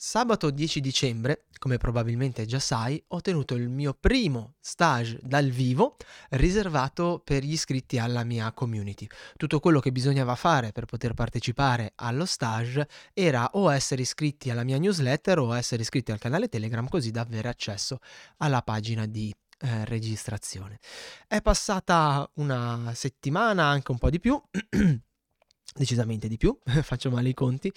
Sabato 0.00 0.50
10 0.50 0.80
dicembre, 0.80 1.46
come 1.58 1.76
probabilmente 1.76 2.46
già 2.46 2.60
sai, 2.60 3.02
ho 3.08 3.20
tenuto 3.20 3.56
il 3.56 3.68
mio 3.68 3.94
primo 3.98 4.54
stage 4.60 5.18
dal 5.20 5.48
vivo 5.48 5.96
riservato 6.30 7.20
per 7.24 7.42
gli 7.42 7.54
iscritti 7.54 7.98
alla 7.98 8.22
mia 8.22 8.52
community. 8.52 9.08
Tutto 9.36 9.58
quello 9.58 9.80
che 9.80 9.90
bisognava 9.90 10.36
fare 10.36 10.70
per 10.70 10.84
poter 10.84 11.14
partecipare 11.14 11.94
allo 11.96 12.26
stage 12.26 12.86
era 13.12 13.50
o 13.54 13.72
essere 13.72 14.02
iscritti 14.02 14.50
alla 14.50 14.62
mia 14.62 14.78
newsletter 14.78 15.40
o 15.40 15.56
essere 15.56 15.82
iscritti 15.82 16.12
al 16.12 16.20
canale 16.20 16.48
Telegram 16.48 16.86
così 16.88 17.10
da 17.10 17.22
avere 17.22 17.48
accesso 17.48 17.98
alla 18.36 18.62
pagina 18.62 19.04
di 19.04 19.34
eh, 19.58 19.84
registrazione. 19.84 20.78
È 21.26 21.42
passata 21.42 22.30
una 22.34 22.92
settimana, 22.94 23.64
anche 23.64 23.90
un 23.90 23.98
po' 23.98 24.10
di 24.10 24.20
più, 24.20 24.40
decisamente 25.74 26.28
di 26.28 26.36
più, 26.36 26.56
faccio 26.82 27.10
male 27.10 27.30
i 27.30 27.34
conti, 27.34 27.72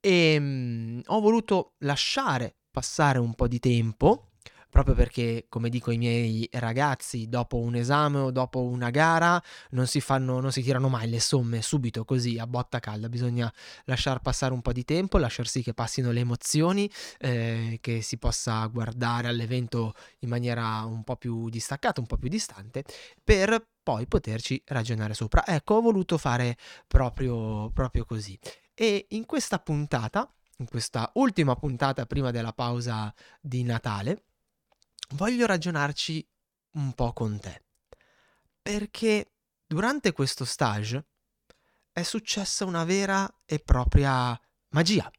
e 0.00 0.38
mh, 0.38 1.02
ho 1.06 1.20
voluto 1.20 1.74
lasciare 1.78 2.56
passare 2.70 3.18
un 3.18 3.34
po' 3.34 3.48
di 3.48 3.58
tempo 3.58 4.26
proprio 4.70 4.94
perché, 4.94 5.46
come 5.48 5.68
dico 5.68 5.90
ai 5.90 5.98
miei 5.98 6.48
ragazzi, 6.52 7.28
dopo 7.28 7.58
un 7.58 7.74
esame 7.74 8.18
o 8.18 8.30
dopo 8.30 8.62
una 8.62 8.90
gara 8.90 9.42
non 9.70 9.86
si 9.88 10.00
fanno, 10.00 10.40
non 10.40 10.52
si 10.52 10.62
tirano 10.62 10.88
mai 10.88 11.08
le 11.10 11.20
somme 11.20 11.60
subito 11.60 12.04
così 12.04 12.38
a 12.38 12.46
botta 12.46 12.78
calda, 12.78 13.08
bisogna 13.08 13.52
lasciar 13.84 14.20
passare 14.22 14.52
un 14.52 14.62
po' 14.62 14.72
di 14.72 14.84
tempo, 14.84 15.18
lasciar 15.18 15.48
sì 15.48 15.62
che 15.62 15.74
passino 15.74 16.12
le 16.12 16.20
emozioni, 16.20 16.88
eh, 17.18 17.78
che 17.80 18.00
si 18.00 18.16
possa 18.16 18.64
guardare 18.66 19.28
all'evento 19.28 19.94
in 20.20 20.28
maniera 20.28 20.84
un 20.84 21.02
po' 21.02 21.16
più 21.16 21.48
distaccata, 21.48 22.00
un 22.00 22.06
po' 22.06 22.16
più 22.16 22.28
distante, 22.28 22.84
per 23.22 23.66
poi 23.82 24.06
poterci 24.06 24.62
ragionare 24.66 25.14
sopra. 25.14 25.44
Ecco, 25.46 25.74
ho 25.74 25.80
voluto 25.80 26.16
fare 26.16 26.56
proprio, 26.86 27.70
proprio 27.72 28.04
così. 28.04 28.38
E 28.80 29.08
in 29.10 29.26
questa 29.26 29.58
puntata, 29.58 30.26
in 30.56 30.66
questa 30.66 31.10
ultima 31.16 31.54
puntata 31.54 32.06
prima 32.06 32.30
della 32.30 32.54
pausa 32.54 33.14
di 33.38 33.62
Natale, 33.62 34.24
voglio 35.16 35.44
ragionarci 35.44 36.26
un 36.76 36.94
po' 36.94 37.12
con 37.12 37.38
te. 37.38 37.62
Perché 38.62 39.32
durante 39.66 40.12
questo 40.12 40.46
stage 40.46 41.08
è 41.92 42.02
successa 42.02 42.64
una 42.64 42.84
vera 42.84 43.30
e 43.44 43.58
propria 43.58 44.40
magia. 44.70 45.10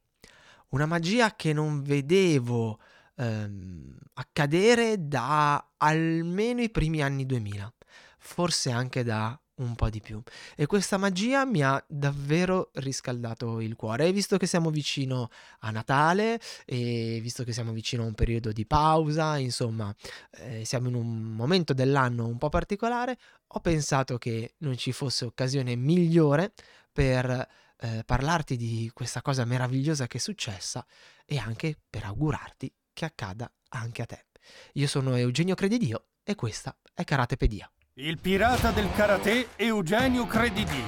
Una 0.70 0.88
magia 0.88 1.36
che 1.36 1.54
non 1.54 1.84
vedevo 1.84 2.80
ehm, 3.16 3.96
accadere 4.14 5.08
da 5.08 5.74
almeno 5.78 6.62
i 6.62 6.72
primi 6.72 7.04
anni 7.04 7.28
2000, 7.28 7.72
forse 8.18 8.72
anche 8.72 9.04
da 9.04 9.40
un 9.56 9.76
po' 9.76 9.90
di 9.90 10.02
più. 10.02 10.22
E 10.56 10.66
questa 10.66 10.98
magia 10.98 11.46
mi 11.46 11.62
ha 11.64 11.84
davvero 11.88 12.72
riscaldato 12.76 13.60
il 13.62 13.76
cuore. 13.76 14.08
E 14.08 14.12
visto 14.12 14.38
che 14.38 14.48
siamo 14.48 14.70
vicino 14.70 15.30
a 15.60 15.72
Natale, 15.72 16.40
e 16.66 17.20
visto 17.22 17.44
che 17.44 17.54
siamo 17.54 17.72
vicino 17.72 18.04
a 18.04 18.08
un 18.08 18.14
periodo 18.14 18.52
di 18.52 18.66
pausa, 18.66 19.38
insomma, 19.38 19.94
eh, 20.32 20.66
siamo 20.66 20.88
in 20.90 20.96
un 20.96 21.22
momento 21.22 21.74
dell'anno 21.74 22.26
un 22.26 22.38
po' 22.38 22.50
particolare, 22.50 23.18
ho 23.48 23.60
pensato 23.60 24.18
che 24.18 24.56
non 24.60 24.78
ci 24.78 24.92
fosse 24.92 25.26
occasione 25.26 25.76
migliore 25.76 26.54
per 26.92 27.48
eh, 27.82 28.04
parlarti 28.06 28.58
di 28.58 28.90
questa 28.94 29.22
cosa 29.22 29.46
meravigliosa 29.46 30.08
che 30.08 30.18
è 30.18 30.22
successa 30.22 30.86
e 31.26 31.38
anche 31.38 31.78
per 31.90 32.04
augurarti 32.06 32.72
che 32.94 33.06
accada 33.06 33.52
anche 33.70 34.02
a 34.02 34.06
te. 34.06 34.26
Io 34.74 34.88
sono 34.88 35.16
Eugenio 35.16 35.56
Credidio 35.56 36.08
e 36.24 36.36
questa 36.36 36.76
è 36.94 37.04
Karatepedia. 37.04 37.72
Il 38.04 38.18
pirata 38.18 38.72
del 38.72 38.90
karate 38.96 39.50
Eugenio 39.58 40.26
Credidio. 40.26 40.84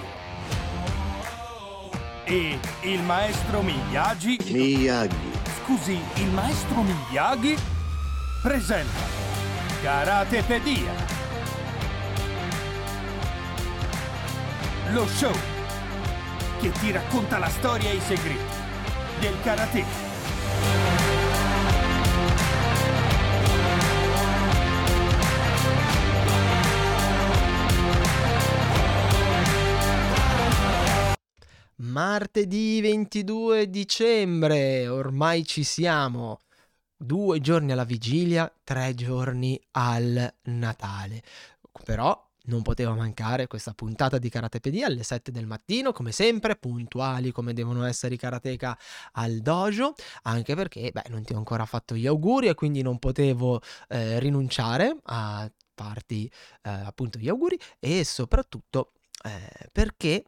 E 2.24 2.58
il 2.82 3.02
maestro 3.02 3.62
Miyagi. 3.62 4.40
Miyagi. 4.50 5.32
Scusi, 5.62 6.00
il 6.16 6.30
maestro 6.32 6.82
Miyagi 6.82 7.56
presenta 8.42 9.06
Karatepedia. 9.84 10.92
Lo 14.90 15.06
show 15.06 15.36
che 16.60 16.72
ti 16.72 16.90
racconta 16.90 17.38
la 17.38 17.50
storia 17.50 17.92
e 17.92 17.96
i 17.96 18.02
segreti 18.02 18.56
del 19.20 19.36
karate. 19.44 20.93
Martedì 31.78 32.82
22 32.82 33.68
dicembre, 33.70 34.88
ormai 34.88 35.44
ci 35.44 35.64
siamo. 35.64 36.40
Due 36.96 37.42
giorni 37.42 37.72
alla 37.72 37.84
vigilia, 37.84 38.52
tre 38.64 38.94
giorni 38.94 39.60
al 39.72 40.32
Natale. 40.44 41.24
Però 41.84 42.30
non 42.46 42.62
poteva 42.62 42.94
mancare 42.94 43.48
questa 43.48 43.74
puntata 43.74 44.20
di 44.20 44.30
Karatepedia 44.30 44.86
alle 44.86 45.02
7 45.04 45.32
del 45.32 45.48
mattino, 45.48 45.92
come 45.94 46.12
sempre, 46.12 46.56
puntuali 46.56 47.32
come 47.32 47.54
devono 47.54 47.86
essere 47.86 48.16
i 48.16 48.18
karateka 48.18 48.78
al 49.14 49.40
dojo, 49.40 49.96
anche 50.24 50.56
perché, 50.56 50.92
beh, 50.92 51.06
non 51.10 51.24
ti 51.24 51.34
ho 51.34 51.38
ancora 51.38 51.66
fatto 51.66 51.96
gli 51.96 52.06
auguri 52.06 52.48
e 52.50 52.54
quindi 52.54 52.84
non 52.84 53.00
potevo 53.00 53.62
eh, 53.90 54.20
rinunciare 54.20 54.96
a 55.06 55.50
farti 55.74 56.32
eh, 56.62 56.70
appunto 56.70 57.18
gli 57.18 57.30
auguri 57.30 57.60
e 57.80 58.04
soprattutto 58.06 58.92
eh, 59.24 59.70
perché 59.72 60.26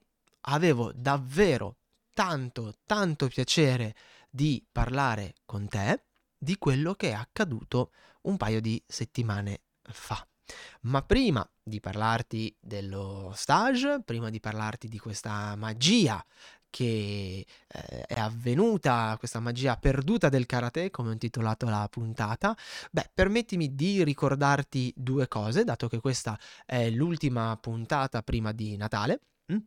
avevo 0.48 0.92
davvero 0.94 1.78
tanto, 2.14 2.76
tanto 2.86 3.28
piacere 3.28 3.96
di 4.30 4.66
parlare 4.72 5.36
con 5.46 5.68
te 5.68 6.06
di 6.38 6.58
quello 6.58 6.94
che 6.94 7.10
è 7.10 7.14
accaduto 7.14 7.92
un 8.24 8.38
paio 8.38 8.62
di 8.62 8.82
settimane 8.86 9.62
fa. 9.82 10.26
Ma 10.82 11.02
prima 11.02 11.48
di 11.64 11.80
parlarti 11.80 12.56
dello 12.60 13.32
stage, 13.36 14.02
prima 14.06 14.30
di 14.30 14.40
parlarti 14.40 14.88
di 14.88 15.00
questa 15.00 15.56
magia 15.56 16.24
che 16.70 17.46
eh, 17.68 18.02
è 18.06 18.20
avvenuta, 18.20 19.16
questa 19.18 19.40
magia 19.40 19.78
perduta 19.78 20.28
del 20.28 20.46
karate, 20.46 20.92
come 20.92 21.10
ho 21.10 21.14
intitolato 21.14 21.68
la 21.70 21.88
puntata, 21.90 22.56
beh, 22.92 23.12
permettimi 23.14 23.74
di 23.76 24.04
ricordarti 24.04 24.94
due 24.96 25.28
cose, 25.30 25.64
dato 25.64 25.88
che 25.88 26.00
questa 26.00 26.38
è 26.66 26.90
l'ultima 26.90 27.58
puntata 27.58 28.22
prima 28.22 28.52
di 28.52 28.76
Natale. 28.76 29.22
Hm? 29.48 29.58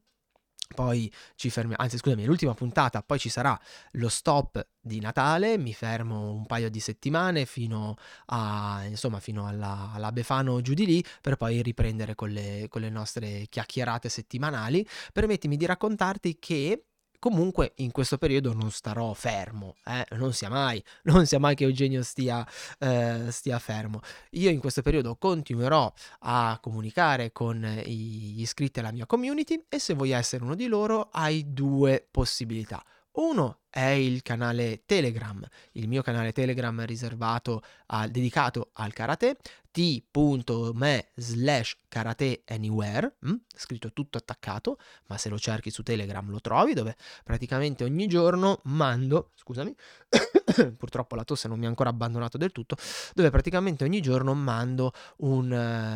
Poi 0.75 1.13
ci 1.35 1.51
fermiamo, 1.51 1.83
anzi 1.83 1.97
scusami, 1.97 2.25
l'ultima 2.25 2.55
puntata, 2.55 3.03
poi 3.03 3.19
ci 3.19 3.29
sarà 3.29 3.59
lo 3.93 4.09
stop 4.09 4.67
di 4.81 5.01
Natale, 5.01 5.59
mi 5.59 5.73
fermo 5.73 6.31
un 6.31 6.47
paio 6.47 6.71
di 6.71 6.81
settimane 6.81 7.47
fino 7.47 7.97
a, 8.27 8.85
insomma, 8.85 9.19
fino 9.19 9.47
alla, 9.47 9.91
alla 9.95 10.13
Befano 10.13 10.61
giù 10.61 10.75
di 10.75 10.87
lì, 10.87 11.05
per 11.21 11.37
poi 11.37 11.63
riprendere 11.63 12.15
con 12.15 12.31
le, 12.31 12.67
con 12.69 12.83
le 12.83 12.91
nostre 12.91 13.47
chiacchierate 13.49 14.09
settimanali. 14.09 14.87
Permettimi 15.13 15.57
di 15.57 15.67
raccontarti 15.67 16.39
che 16.39 16.88
comunque 17.19 17.73
in 17.77 17.91
questo 17.91 18.19
periodo 18.19 18.53
non 18.53 18.71
starò 18.71 19.13
fermo, 19.13 19.77
eh? 19.85 20.07
non 20.17 20.33
sia 20.33 20.49
mai, 20.49 20.83
non 21.05 21.27
sia 21.27 21.39
mai 21.39 21.55
che 21.55 21.65
Eugenio 21.65 22.03
stia, 22.03 22.47
eh, 22.79 23.27
stia, 23.31 23.59
fermo. 23.59 24.01
Io 24.33 24.51
in 24.51 24.61
questo 24.61 24.83
periodo 24.83 25.17
continuerò 25.17 25.93
a 26.21 26.59
comunicare 26.61 27.33
con 27.33 27.61
gli 27.85 28.41
iscritti 28.41 28.81
alla 28.81 28.93
mia 28.93 29.07
community 29.07 29.65
e 29.69 29.79
se 29.79 29.95
vuoi 29.95 30.11
essere 30.11 30.45
uno 30.45 30.55
di 30.55 30.67
loro 30.67 31.09
hai 31.13 31.53
due 31.53 32.07
possibilità. 32.11 32.83
Uno 33.13 33.63
è 33.69 33.89
il 33.89 34.23
canale 34.23 34.83
Telegram, 34.87 35.45
il 35.73 35.89
mio 35.89 36.03
canale 36.03 36.33
Telegram 36.33 36.85
riservato 36.85 37.63
al, 37.89 38.11
dedicato 38.11 38.71
al 38.75 38.93
karate, 38.93 39.37
t.me 39.71 41.09
slash 41.15 41.79
karate 41.89 42.43
anywhere, 42.47 43.17
hm? 43.21 43.35
scritto 43.55 43.93
tutto 43.93 44.19
attaccato, 44.19 44.79
ma 45.07 45.17
se 45.19 45.29
lo 45.29 45.39
cerchi 45.39 45.71
su 45.71 45.83
Telegram 45.83 46.29
lo 46.29 46.41
trovi, 46.41 46.75
dove 46.75 46.97
praticamente 47.23 47.85
ogni 47.85 48.07
giorno 48.07 48.61
mando, 48.65 49.31
scusami, 49.37 49.75
purtroppo 50.77 51.15
la 51.15 51.25
tosse 51.25 51.49
non 51.49 51.59
mi 51.59 51.67
ha 51.67 51.69
ancora 51.69 51.91
abbandonato 51.91 52.39
del 52.39 52.53
tutto, 52.53 52.77
dove 53.15 53.31
praticamente 53.31 53.85
ogni 53.85 54.01
giorno 54.01 54.35
mando 54.35 54.93
un 55.19 55.51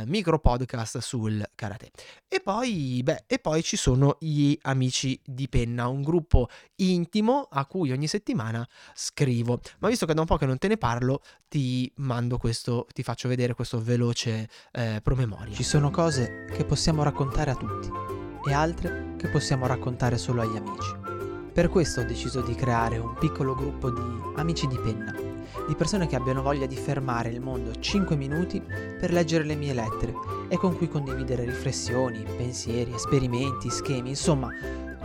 uh, 0.05 0.09
micro 0.09 0.39
podcast 0.39 0.99
sul 0.99 1.43
karate. 1.55 1.91
E 2.29 2.41
poi, 2.41 3.01
beh, 3.03 3.25
e 3.27 3.39
poi 3.39 3.63
ci 3.63 3.77
sono 3.77 4.17
gli 4.21 4.57
amici 4.63 5.21
di 5.25 5.49
penna, 5.49 5.89
un 5.89 6.03
gruppo 6.03 6.49
intimo 6.77 7.49
a 7.51 7.67
cui 7.67 7.91
ogni 7.91 8.07
settimana 8.07 8.67
scrivo. 8.95 9.61
Ma 9.81 9.89
visto 9.89 10.07
che 10.07 10.15
da 10.15 10.21
un 10.21 10.27
po' 10.27 10.37
che 10.37 10.47
non 10.47 10.59
te 10.59 10.69
ne 10.69 10.79
parlo, 10.79 11.21
ti 11.49 11.82
mando 11.97 12.37
questo, 12.37 12.87
ti 12.93 13.03
faccio 13.03 13.29
vedere 13.29 13.55
questo 13.55 13.81
veloce 13.81 14.49
eh, 14.73 15.01
promemoria. 15.03 15.55
Ci 15.55 15.63
sono 15.63 15.91
cose 15.91 16.47
che 16.53 16.65
possiamo 16.65 17.03
raccontare 17.03 17.51
a 17.51 17.55
tutti 17.55 17.89
e 18.49 18.53
altre 18.53 19.15
che 19.17 19.29
possiamo 19.29 19.67
raccontare 19.67 20.19
solo 20.19 20.43
agli 20.43 20.57
amici. 20.57 20.91
Per 21.53 21.69
questo 21.69 22.01
ho 22.01 22.05
deciso 22.05 22.41
di 22.41 22.55
creare 22.55 22.99
un 22.99 23.15
piccolo 23.15 23.55
gruppo 23.55 23.91
di 23.91 24.01
amici 24.37 24.67
di 24.67 24.79
penna, 24.79 25.15
di 25.69 25.75
persone 25.75 26.07
che 26.07 26.17
abbiano 26.17 26.43
voglia 26.43 26.67
di 26.67 26.77
fermare 26.77 27.29
il 27.29 27.41
mondo 27.41 27.79
5 27.79 28.17
minuti 28.17 28.61
per 28.61 29.13
leggere 29.13 29.45
le 29.45 29.55
mie 29.55 29.75
lettere 29.75 30.15
e 30.49 30.57
con 30.57 30.77
cui 30.77 30.89
condividere 30.89 31.45
riflessioni, 31.45 32.25
pensieri, 32.37 32.95
esperimenti, 32.95 33.71
schemi, 33.71 34.09
insomma, 34.09 34.49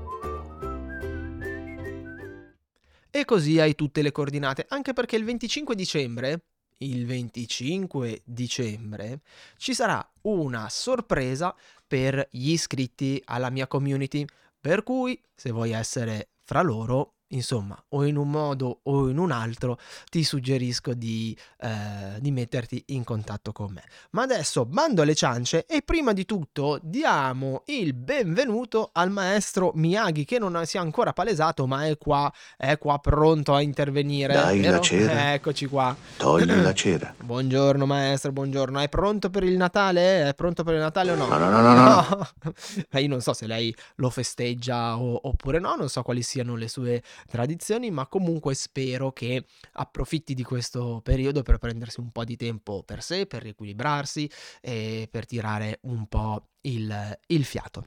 E 3.14 3.26
così 3.26 3.60
hai 3.60 3.76
tutte 3.76 4.02
le 4.02 4.12
coordinate, 4.12 4.66
anche 4.70 4.94
perché 4.94 5.18
il 5.18 5.26
25 5.26 5.76
dicembre, 5.76 6.46
il 6.78 7.06
25 7.06 8.22
dicembre, 8.24 9.20
ci 9.58 9.74
sarà 9.74 10.10
una 10.22 10.70
sorpresa 10.70 11.54
per 11.86 12.26
gli 12.32 12.52
iscritti 12.52 13.22
alla 13.26 13.50
mia 13.50 13.68
community, 13.68 14.26
per 14.60 14.84
cui 14.84 15.22
se 15.36 15.52
vuoi 15.52 15.72
essere 15.72 16.30
fra 16.44 16.62
loro 16.62 17.16
insomma, 17.32 17.82
o 17.90 18.06
in 18.06 18.18
un 18.18 18.30
modo 18.30 18.80
o 18.84 19.10
in 19.10 19.18
un 19.18 19.32
altro, 19.32 19.78
ti 20.10 20.24
suggerisco 20.24 20.94
di, 20.94 21.38
eh, 21.60 22.20
di, 22.20 22.32
metterti 22.32 22.84
in 22.88 23.04
contatto 23.04 23.52
con 23.52 23.72
me. 23.74 23.84
Ma 24.12 24.24
adesso 24.24 24.66
bando 24.66 25.02
alle 25.02 25.16
ciance 25.16 25.66
e 25.66 25.82
prima 25.82 26.14
di 26.14 26.26
tutto 26.26 26.80
diamo 26.82 27.64
il 27.66 27.94
benvenuto 27.94 28.90
al 28.94 29.12
maestro 29.12 29.72
Miyagi 29.76 30.26
che 30.26 30.40
non 30.40 30.60
si 30.66 30.78
è 30.78 30.80
ancora 30.80 31.14
palesato 31.14 31.68
ma 31.68 31.86
è 31.86 31.98
qua, 31.98 32.32
è 32.58 32.78
qua 32.78 33.00
pronto 33.00 33.54
a 33.54 33.62
intervenire. 33.62 34.34
Dai 34.34 34.60
vero? 34.60 34.78
la 34.78 34.82
cera. 34.82 35.34
Eccoci 35.34 35.66
qua. 35.66 35.96
Togli 36.18 36.46
la 36.62 36.74
cera. 36.76 37.14
Buongiorno 37.18 37.86
maestro, 37.86 38.32
buongiorno. 38.32 38.80
È 38.80 38.90
pronto 38.90 39.30
per 39.30 39.44
il 39.44 39.58
Natale? 39.58 40.30
È 40.30 40.34
pronto 40.34 40.64
per 40.64 40.76
il 40.76 40.80
Natale 40.80 41.12
o 41.12 41.16
no? 41.16 41.28
No, 41.28 41.38
no, 41.38 41.50
no, 41.50 41.62
no. 41.62 41.74
no. 41.74 42.28
no. 42.44 42.60
io 43.00 43.08
non 43.08 43.22
so 43.22 43.34
se 43.34 43.48
lei 43.48 43.76
lo 43.96 44.10
festeggia 44.10 44.98
o, 44.98 45.20
oppure 45.24 45.60
no, 45.60 45.76
non 45.76 45.90
so 45.90 46.02
quali 46.02 46.22
siano 46.22 46.56
le 46.56 46.68
sue 46.68 47.02
tradizioni, 47.28 47.92
ma 47.92 48.08
comunque 48.08 48.54
spero 48.54 49.12
che 49.12 49.46
approfitti 49.74 50.34
di 50.34 50.44
questo 50.44 51.02
periodo 51.04 51.42
per 51.42 51.58
prendersi 51.58 52.00
un 52.00 52.12
po' 52.12 52.24
di 52.24 52.36
tempo 52.36 52.84
per 52.84 53.02
sé, 53.02 53.26
per 53.26 53.44
riequilibrarsi 53.44 54.30
e 54.62 55.08
per 55.10 55.26
tirare 55.26 55.80
un 55.84 56.08
po' 56.08 56.50
il, 56.62 57.20
il 57.28 57.46
fiato. 57.46 57.86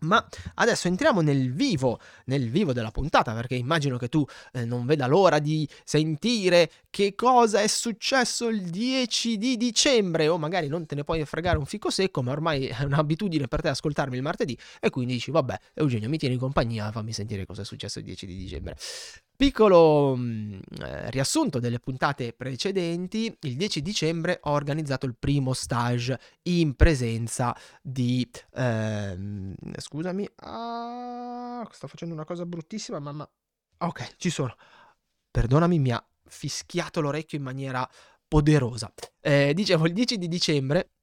Ma 0.00 0.26
adesso 0.54 0.88
entriamo 0.88 1.20
nel 1.20 1.52
vivo, 1.52 1.98
nel 2.26 2.50
vivo 2.50 2.72
della 2.72 2.90
puntata, 2.90 3.34
perché 3.34 3.54
immagino 3.54 3.96
che 3.96 4.08
tu 4.08 4.24
eh, 4.52 4.64
non 4.64 4.86
veda 4.86 5.06
l'ora 5.06 5.38
di 5.38 5.68
sentire 5.84 6.70
che 6.90 7.14
cosa 7.14 7.60
è 7.60 7.66
successo 7.66 8.48
il 8.48 8.62
10 8.70 9.36
di 9.38 9.56
dicembre, 9.56 10.28
o 10.28 10.38
magari 10.38 10.68
non 10.68 10.86
te 10.86 10.94
ne 10.94 11.04
puoi 11.04 11.24
fregare 11.24 11.58
un 11.58 11.66
fico 11.66 11.90
secco, 11.90 12.22
ma 12.22 12.32
ormai 12.32 12.66
è 12.66 12.82
un'abitudine 12.82 13.48
per 13.48 13.62
te 13.62 13.68
ascoltarmi 13.68 14.16
il 14.16 14.22
martedì, 14.22 14.58
e 14.80 14.90
quindi 14.90 15.14
dici, 15.14 15.30
vabbè, 15.30 15.58
Eugenio, 15.74 16.08
mi 16.08 16.18
tieni 16.18 16.36
compagnia, 16.36 16.90
fammi 16.90 17.12
sentire 17.12 17.46
cosa 17.46 17.62
è 17.62 17.64
successo 17.64 17.98
il 17.98 18.04
10 18.04 18.26
di 18.26 18.36
dicembre. 18.36 18.76
Piccolo 19.38 20.16
mh, 20.16 20.60
eh, 20.80 21.10
riassunto 21.10 21.60
delle 21.60 21.78
puntate 21.78 22.32
precedenti, 22.32 23.32
il 23.42 23.54
10 23.56 23.82
dicembre 23.82 24.40
ho 24.42 24.50
organizzato 24.50 25.06
il 25.06 25.14
primo 25.16 25.52
stage 25.52 26.18
in 26.48 26.74
presenza 26.74 27.56
di... 27.80 28.28
Ehm, 28.54 29.54
scusami, 29.76 30.28
ah, 30.38 31.64
sto 31.70 31.86
facendo 31.86 32.14
una 32.14 32.24
cosa 32.24 32.44
bruttissima, 32.44 32.98
mamma... 32.98 33.30
Ok, 33.78 34.16
ci 34.16 34.28
sono. 34.28 34.56
Perdonami, 35.30 35.78
mi 35.78 35.92
ha 35.92 36.04
fischiato 36.26 37.00
l'orecchio 37.00 37.38
in 37.38 37.44
maniera 37.44 37.88
poderosa. 38.26 38.92
Eh, 39.20 39.52
dicevo, 39.54 39.86
il 39.86 39.92
10 39.92 40.18
di 40.18 40.26
dicembre 40.26 40.94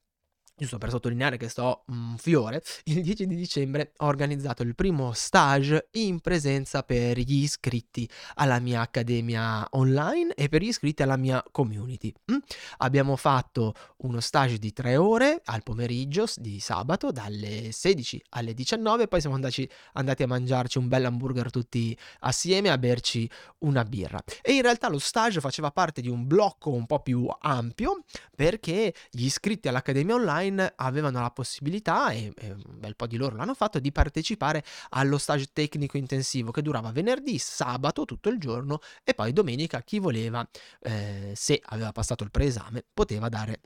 giusto 0.57 0.77
per 0.77 0.89
sottolineare 0.89 1.35
che 1.35 1.49
sto 1.49 1.83
un 1.87 2.15
fiore, 2.17 2.63
il 2.85 3.01
10 3.01 3.27
di 3.27 3.35
dicembre 3.35 3.91
ho 3.97 4.05
organizzato 4.05 4.63
il 4.63 4.73
primo 4.73 5.11
stage 5.11 5.89
in 5.93 6.21
presenza 6.21 6.83
per 6.83 7.17
gli 7.17 7.43
iscritti 7.43 8.09
alla 8.35 8.59
mia 8.59 8.81
accademia 8.81 9.67
online 9.71 10.33
e 10.33 10.47
per 10.47 10.61
gli 10.61 10.67
iscritti 10.67 11.03
alla 11.03 11.17
mia 11.17 11.43
community. 11.51 12.13
Mm? 12.31 12.37
Abbiamo 12.77 13.17
fatto 13.17 13.73
uno 13.97 14.21
stage 14.21 14.57
di 14.57 14.71
tre 14.71 14.95
ore 14.95 15.41
al 15.43 15.61
pomeriggio 15.61 16.25
di 16.37 16.59
sabato 16.59 17.11
dalle 17.11 17.71
16 17.71 18.23
alle 18.29 18.53
19 18.53 19.07
poi 19.07 19.19
siamo 19.19 19.35
andati, 19.35 19.69
andati 19.93 20.23
a 20.23 20.27
mangiarci 20.27 20.77
un 20.77 20.87
bel 20.87 21.05
hamburger 21.05 21.51
tutti 21.51 21.97
assieme 22.19 22.69
a 22.69 22.77
berci 22.77 23.29
una 23.59 23.83
birra. 23.83 24.23
E 24.41 24.53
in 24.53 24.61
realtà 24.61 24.87
lo 24.87 24.99
stage 24.99 25.41
faceva 25.41 25.71
parte 25.71 25.99
di 26.01 26.07
un 26.07 26.25
blocco 26.25 26.71
un 26.71 26.85
po' 26.85 27.01
più 27.01 27.27
ampio 27.39 28.03
perché 28.35 28.93
gli 29.09 29.25
iscritti 29.25 29.67
all'accademia 29.67 30.15
online 30.15 30.43
online 30.45 30.73
avevano 30.77 31.21
la 31.21 31.31
possibilità, 31.31 32.09
e, 32.11 32.31
e, 32.35 32.51
un 32.51 32.79
bel 32.79 32.95
po' 32.95 33.07
di 33.07 33.17
loro 33.17 33.35
l'hanno 33.35 33.53
fatto, 33.53 33.79
di 33.79 33.91
partecipare 33.91 34.63
allo 34.89 35.17
stage 35.17 35.49
tecnico 35.53 35.97
intensivo 35.97 36.51
che 36.51 36.61
durava 36.61 36.91
venerdì, 36.91 37.37
sabato 37.37 38.05
tutto 38.05 38.29
il 38.29 38.39
giorno 38.39 38.79
e 39.03 39.13
poi 39.13 39.33
domenica 39.33 39.81
chi 39.81 39.99
voleva, 39.99 40.47
eh, 40.81 41.33
se 41.35 41.61
aveva 41.65 41.91
passato 41.91 42.23
il 42.23 42.31
preesame, 42.31 42.83
poteva 42.93 43.29
dare 43.29 43.61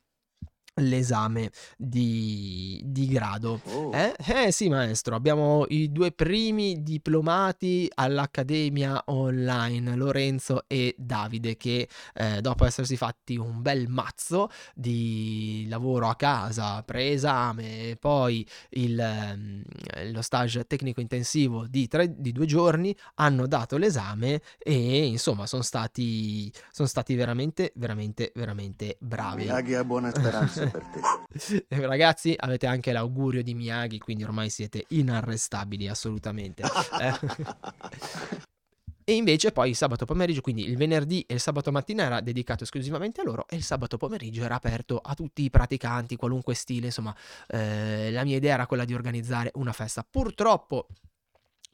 l'esame 0.79 1.51
di, 1.77 2.81
di 2.85 3.07
grado. 3.07 3.61
Oh. 3.65 3.93
Eh? 3.93 4.15
eh 4.17 4.51
sì, 4.51 4.69
maestro, 4.69 5.15
abbiamo 5.15 5.65
i 5.69 5.91
due 5.91 6.11
primi 6.11 6.81
diplomati 6.81 7.89
all'Accademia 7.93 9.03
Online, 9.07 9.95
Lorenzo 9.95 10.63
e 10.67 10.95
Davide, 10.97 11.57
che 11.57 11.87
eh, 12.13 12.41
dopo 12.41 12.65
essersi 12.65 12.97
fatti 12.97 13.37
un 13.37 13.61
bel 13.61 13.87
mazzo 13.87 14.49
di 14.73 15.65
lavoro 15.69 16.07
a 16.07 16.15
casa, 16.15 16.81
preesame, 16.83 17.97
poi 17.99 18.45
il, 18.71 18.99
eh, 18.99 20.11
lo 20.11 20.21
stage 20.21 20.65
tecnico 20.65 21.01
intensivo 21.01 21.67
di, 21.67 21.87
tre, 21.87 22.13
di 22.17 22.31
due 22.31 22.45
giorni, 22.45 22.95
hanno 23.15 23.47
dato 23.47 23.77
l'esame 23.77 24.41
e 24.57 25.05
insomma 25.05 25.45
sono 25.45 25.61
stati, 25.61 26.51
sono 26.71 26.87
stati 26.87 27.15
veramente, 27.15 27.71
veramente, 27.75 28.31
veramente 28.35 28.97
bravi. 28.99 29.43
Miyagi 29.43 29.73
ha 29.75 29.83
buona 29.83 30.11
speranza 30.11 30.69
per 30.69 30.86
te. 30.86 31.66
Ragazzi, 31.86 32.36
avete 32.38 32.68
anche 32.68 32.92
l'augurio 32.92 33.44
di 33.44 33.54
Miyagi, 33.54 34.00
quindi 34.00 34.24
ormai 34.24 34.50
siete 34.50 34.86
inarrestabili 34.89 35.88
assolutamente. 35.88 36.63
Eh. 37.00 38.48
E 39.10 39.16
invece 39.16 39.51
poi 39.51 39.69
il 39.69 39.75
sabato 39.75 40.06
pomeriggio, 40.06 40.42
quindi 40.42 40.68
il 40.69 40.77
venerdì 40.77 41.25
e 41.27 41.33
il 41.33 41.39
sabato 41.39 41.71
mattina 41.71 42.04
era 42.04 42.21
dedicato 42.21 42.63
esclusivamente 42.63 43.21
a 43.21 43.24
loro 43.24 43.48
e 43.50 43.56
il 43.56 43.63
sabato 43.63 43.98
pomeriggio 43.98 44.44
era 44.44 44.54
aperto 44.54 45.00
a 45.04 45.16
tutti 45.16 45.42
i 45.42 45.50
praticanti, 45.50 46.16
qualunque 46.16 46.54
stile, 46.54 46.88
insomma, 46.88 47.15
eh, 47.48 48.12
la 48.12 48.24
mia 48.24 48.38
idea 48.38 48.54
era 48.54 48.68
quella 48.68 48.86
di 48.86 48.94
organizzare 48.94 49.50
una 49.56 49.74
festa. 49.74 50.06
Purtroppo 50.07 50.89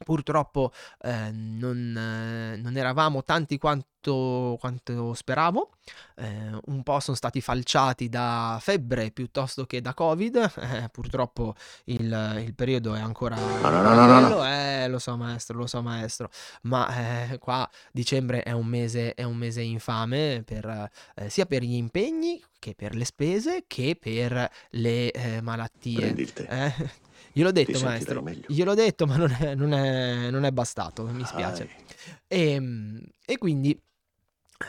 Purtroppo 0.04 0.72
eh, 1.00 1.30
non, 1.32 1.96
eh, 1.96 2.56
non, 2.56 2.76
eravamo 2.76 3.24
tanti 3.24 3.56
quanto, 3.56 4.56
quanto 4.60 5.14
speravo, 5.14 5.70
eh, 6.16 6.50
un 6.66 6.82
po' 6.82 7.00
sono 7.00 7.16
stati 7.16 7.40
falciati 7.40 8.10
da 8.10 8.58
febbre 8.60 9.10
piuttosto 9.10 9.64
che 9.64 9.80
da 9.80 9.94
covid, 9.94 10.36
eh, 10.60 10.88
purtroppo 10.92 11.54
il, 11.84 12.42
il, 12.44 12.54
periodo 12.54 12.94
è 12.94 13.00
ancora... 13.00 13.36
No, 13.36 13.70
no, 13.70 13.94
no, 13.94 14.06
no, 14.06 14.20
no. 14.20 14.46
Eh, 14.46 14.86
lo 14.88 14.98
so 14.98 15.16
maestro, 15.16 15.56
lo 15.56 15.66
so 15.66 15.80
maestro, 15.80 16.30
ma 16.62 17.30
eh, 17.30 17.38
qua 17.38 17.68
dicembre 17.90 18.42
è 18.42 18.52
un 18.52 18.66
mese, 18.66 19.14
è 19.14 19.22
un 19.22 19.36
mese 19.36 19.62
infame 19.62 20.42
per, 20.44 20.90
eh, 21.14 21.30
sia 21.30 21.46
per 21.46 21.62
gli 21.62 21.74
impegni 21.74 22.42
che 22.58 22.74
per 22.74 22.94
le 22.94 23.04
spese 23.06 23.64
che 23.66 23.96
per 23.98 24.50
le 24.70 25.40
malattie. 25.40 26.00
Prendi 26.00 26.22
il 26.22 26.32
tè. 26.34 26.74
Gliel'ho 27.32 27.52
detto, 27.52 27.78
maestro. 27.80 28.24
Gliel'ho 28.46 28.74
detto, 28.74 29.06
ma 29.06 29.16
non 29.16 29.36
è, 29.38 29.54
non 29.54 29.72
è, 29.72 30.30
non 30.30 30.44
è 30.44 30.50
bastato. 30.50 31.04
Mi 31.04 31.24
spiace. 31.24 31.68
E, 32.26 32.50
ehm, 32.52 33.02
e, 33.24 33.38
quindi. 33.38 33.78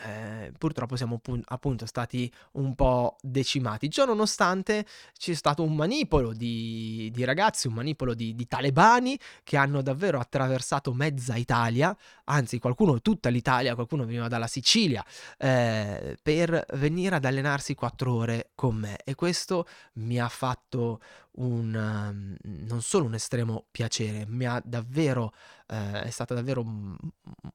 Eh, 0.04 0.52
purtroppo 0.58 0.96
siamo 0.96 1.20
appunto 1.46 1.86
stati 1.86 2.30
un 2.52 2.74
po' 2.74 3.16
decimati. 3.22 3.90
Ciò 3.90 4.04
nonostante 4.04 4.84
c'è 5.16 5.34
stato 5.34 5.62
un 5.62 5.74
manipolo 5.74 6.32
di, 6.34 7.10
di 7.12 7.24
ragazzi, 7.24 7.68
un 7.68 7.74
manipolo 7.74 8.14
di, 8.14 8.34
di, 8.34 8.46
talebani 8.46 9.18
che 9.42 9.56
hanno 9.56 9.80
davvero 9.80 10.20
attraversato 10.20 10.92
mezza 10.92 11.36
Italia, 11.36 11.96
anzi 12.24 12.58
qualcuno 12.58 13.00
tutta 13.00 13.30
l'Italia, 13.30 13.74
qualcuno 13.74 14.04
veniva 14.04 14.28
dalla 14.28 14.46
Sicilia, 14.46 15.04
eh, 15.38 16.18
per 16.22 16.66
venire 16.74 17.16
ad 17.16 17.24
allenarsi 17.24 17.74
quattro 17.74 18.12
ore 18.14 18.50
con 18.54 18.76
me. 18.76 18.98
E 19.04 19.14
questo 19.14 19.66
mi 19.94 20.18
ha 20.20 20.28
fatto 20.28 21.00
un, 21.38 21.74
um, 21.74 22.36
non 22.66 22.82
solo 22.82 23.06
un 23.06 23.14
estremo 23.14 23.66
piacere, 23.70 24.24
mi 24.26 24.44
ha 24.44 24.60
davvero, 24.64 25.32
eh, 25.68 26.02
è 26.02 26.10
stata 26.10 26.34
davvero 26.34 26.64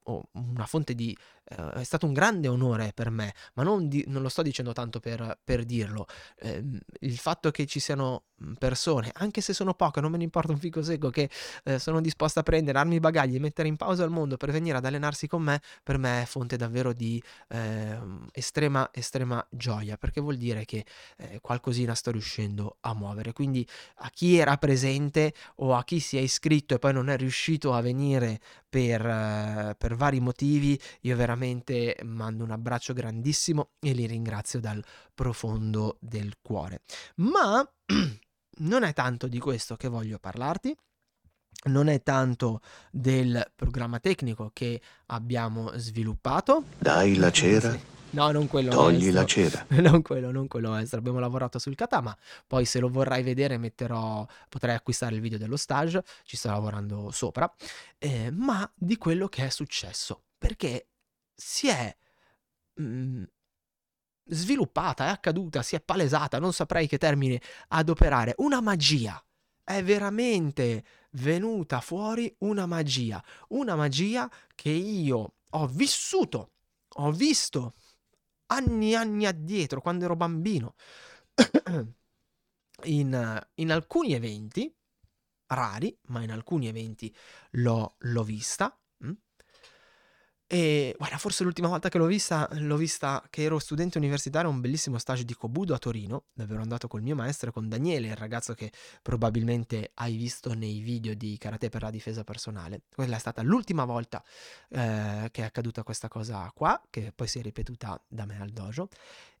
una 0.04 0.66
fonte 0.66 0.94
di, 0.94 1.16
eh, 1.44 1.72
è 1.72 1.82
stato 1.82 2.06
un 2.06 2.12
grande 2.12 2.48
onore 2.48 2.92
per 2.94 3.10
me, 3.10 3.34
ma 3.54 3.62
non, 3.62 3.88
di, 3.88 4.04
non 4.06 4.22
lo 4.22 4.28
sto 4.28 4.42
dicendo 4.42 4.72
tanto 4.72 5.00
per, 5.00 5.38
per 5.42 5.64
dirlo, 5.64 6.06
eh, 6.38 6.62
il 7.00 7.18
fatto 7.18 7.50
che 7.50 7.66
ci 7.66 7.80
siano 7.80 8.24
persone, 8.58 9.10
anche 9.14 9.40
se 9.40 9.52
sono 9.52 9.74
poche, 9.74 10.00
non 10.00 10.10
me 10.10 10.18
ne 10.18 10.24
importa 10.24 10.52
un 10.52 10.58
fico 10.58 10.82
secco, 10.82 11.10
che 11.10 11.30
eh, 11.64 11.78
sono 11.78 12.00
disposte 12.00 12.40
a 12.40 12.42
prendere 12.42 12.78
armi 12.78 12.96
e 12.96 13.00
bagagli 13.00 13.36
e 13.36 13.40
mettere 13.40 13.68
in 13.68 13.76
pausa 13.76 14.04
il 14.04 14.10
mondo 14.10 14.36
per 14.36 14.50
venire 14.50 14.76
ad 14.76 14.84
allenarsi 14.84 15.26
con 15.26 15.42
me, 15.42 15.60
per 15.82 15.98
me 15.98 16.22
è 16.22 16.24
fonte 16.26 16.56
davvero 16.56 16.92
di 16.92 17.22
ehm, 17.48 18.28
estrema, 18.32 18.88
estrema 18.92 19.44
gioia, 19.50 19.96
perché 19.96 20.20
vuol 20.20 20.36
dire 20.36 20.64
che 20.64 20.84
eh, 21.16 21.38
qualcosina 21.40 21.94
sto 21.94 22.10
riuscendo 22.10 22.76
a 22.80 22.94
muovere, 22.94 23.32
quindi 23.32 23.66
a 23.96 24.10
chi 24.10 24.36
era 24.36 24.56
presente 24.58 25.32
o 25.56 25.74
a 25.74 25.84
chi 25.84 26.00
si 26.00 26.16
è 26.16 26.20
iscritto 26.20 26.74
e 26.74 26.78
poi 26.78 26.92
non 26.92 27.08
è 27.08 27.16
riuscito 27.16 27.72
a 27.72 27.80
venire 27.80 28.03
venire 28.04 28.40
per, 28.68 29.04
eh, 29.04 29.74
per 29.76 29.96
vari 29.96 30.20
motivi, 30.20 30.78
io 31.02 31.16
veramente 31.16 31.96
mando 32.02 32.44
un 32.44 32.50
abbraccio 32.50 32.92
grandissimo 32.92 33.70
e 33.80 33.92
li 33.92 34.06
ringrazio 34.06 34.60
dal 34.60 34.84
profondo 35.14 35.96
del 36.00 36.34
cuore. 36.42 36.82
Ma 37.16 37.66
non 38.58 38.82
è 38.82 38.92
tanto 38.92 39.26
di 39.26 39.38
questo 39.38 39.76
che 39.76 39.88
voglio 39.88 40.18
parlarti 40.18 40.76
non 41.66 41.88
è 41.88 42.02
tanto 42.02 42.60
del 42.90 43.42
programma 43.54 43.98
tecnico 43.98 44.50
che 44.52 44.82
abbiamo 45.06 45.70
sviluppato. 45.76 46.64
Dai 46.78 47.16
la 47.16 47.30
cera. 47.30 47.93
No, 48.14 48.30
non 48.30 48.46
quello. 48.46 48.70
Togli 48.70 49.10
maestro. 49.12 49.12
la 49.12 49.26
cera. 49.26 49.66
Non 49.84 50.02
quello, 50.02 50.30
non 50.30 50.46
quello 50.46 50.70
maestro. 50.70 50.98
Abbiamo 50.98 51.18
lavorato 51.18 51.58
sul 51.58 51.74
kata, 51.74 52.00
ma 52.00 52.16
poi 52.46 52.64
se 52.64 52.78
lo 52.78 52.88
vorrai 52.88 53.22
vedere 53.22 53.58
metterò, 53.58 54.26
potrai 54.48 54.74
acquistare 54.74 55.14
il 55.16 55.20
video 55.20 55.38
dello 55.38 55.56
stage, 55.56 56.02
ci 56.24 56.36
sto 56.36 56.50
lavorando 56.50 57.10
sopra, 57.10 57.52
eh, 57.98 58.30
ma 58.30 58.70
di 58.74 58.96
quello 58.96 59.28
che 59.28 59.46
è 59.46 59.50
successo, 59.50 60.22
perché 60.38 60.88
si 61.34 61.68
è 61.68 61.94
mh, 62.74 62.84
mm, 62.84 63.22
sviluppata, 64.26 65.06
è 65.06 65.08
accaduta, 65.08 65.62
si 65.62 65.76
è 65.76 65.80
palesata, 65.80 66.38
non 66.38 66.52
saprei 66.52 66.86
che 66.86 66.98
termine 66.98 67.40
adoperare, 67.68 68.34
una 68.38 68.60
magia. 68.60 69.22
È 69.66 69.82
veramente 69.82 70.84
venuta 71.12 71.80
fuori 71.80 72.34
una 72.40 72.66
magia, 72.66 73.22
una 73.48 73.76
magia 73.76 74.30
che 74.54 74.68
io 74.68 75.34
ho 75.50 75.66
vissuto, 75.68 76.50
ho 76.96 77.10
visto 77.10 77.74
anni 78.46 78.92
e 78.92 78.96
anni 78.96 79.26
addietro, 79.26 79.80
quando 79.80 80.04
ero 80.04 80.16
bambino, 80.16 80.74
in, 82.84 83.46
in, 83.54 83.72
alcuni 83.72 84.14
eventi, 84.14 84.74
rari, 85.46 85.96
ma 86.08 86.22
in 86.22 86.30
alcuni 86.30 86.68
eventi 86.68 87.14
l'ho, 87.52 87.96
l'ho 87.98 88.22
vista, 88.22 88.78
e 90.46 90.94
guarda, 90.98 91.16
forse 91.16 91.42
l'ultima 91.42 91.68
volta 91.68 91.88
che 91.88 91.96
l'ho 91.96 92.06
vista, 92.06 92.46
l'ho 92.52 92.76
vista 92.76 93.24
che 93.30 93.44
ero 93.44 93.58
studente 93.58 93.96
universitario 93.96 94.50
a 94.50 94.52
un 94.52 94.60
bellissimo 94.60 94.98
stage 94.98 95.24
di 95.24 95.34
Kobudo 95.34 95.72
a 95.74 95.78
Torino, 95.78 96.24
dove 96.34 96.52
ero 96.52 96.62
andato 96.62 96.86
col 96.86 97.00
mio 97.00 97.14
maestro 97.14 97.48
e 97.48 97.52
con 97.52 97.68
Daniele, 97.68 98.08
il 98.08 98.16
ragazzo 98.16 98.52
che 98.52 98.70
probabilmente 99.00 99.92
hai 99.94 100.16
visto 100.16 100.52
nei 100.52 100.80
video 100.80 101.14
di 101.14 101.38
Karate 101.38 101.70
per 101.70 101.82
la 101.82 101.90
difesa 101.90 102.24
personale. 102.24 102.82
Quella 102.94 103.16
è 103.16 103.18
stata 103.18 103.42
l'ultima 103.42 103.84
volta 103.84 104.22
eh, 104.68 105.28
che 105.30 105.42
è 105.42 105.44
accaduta 105.44 105.82
questa 105.82 106.08
cosa 106.08 106.50
qua, 106.54 106.80
che 106.90 107.12
poi 107.14 107.26
si 107.26 107.38
è 107.38 107.42
ripetuta 107.42 108.02
da 108.06 108.26
me 108.26 108.38
al 108.40 108.50
dojo. 108.50 108.88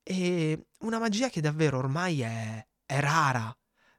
E 0.02 0.68
una 0.80 0.98
magia 0.98 1.28
che 1.28 1.42
davvero 1.42 1.78
ormai 1.78 2.22
è, 2.22 2.66
è 2.86 3.00
rara, 3.00 3.54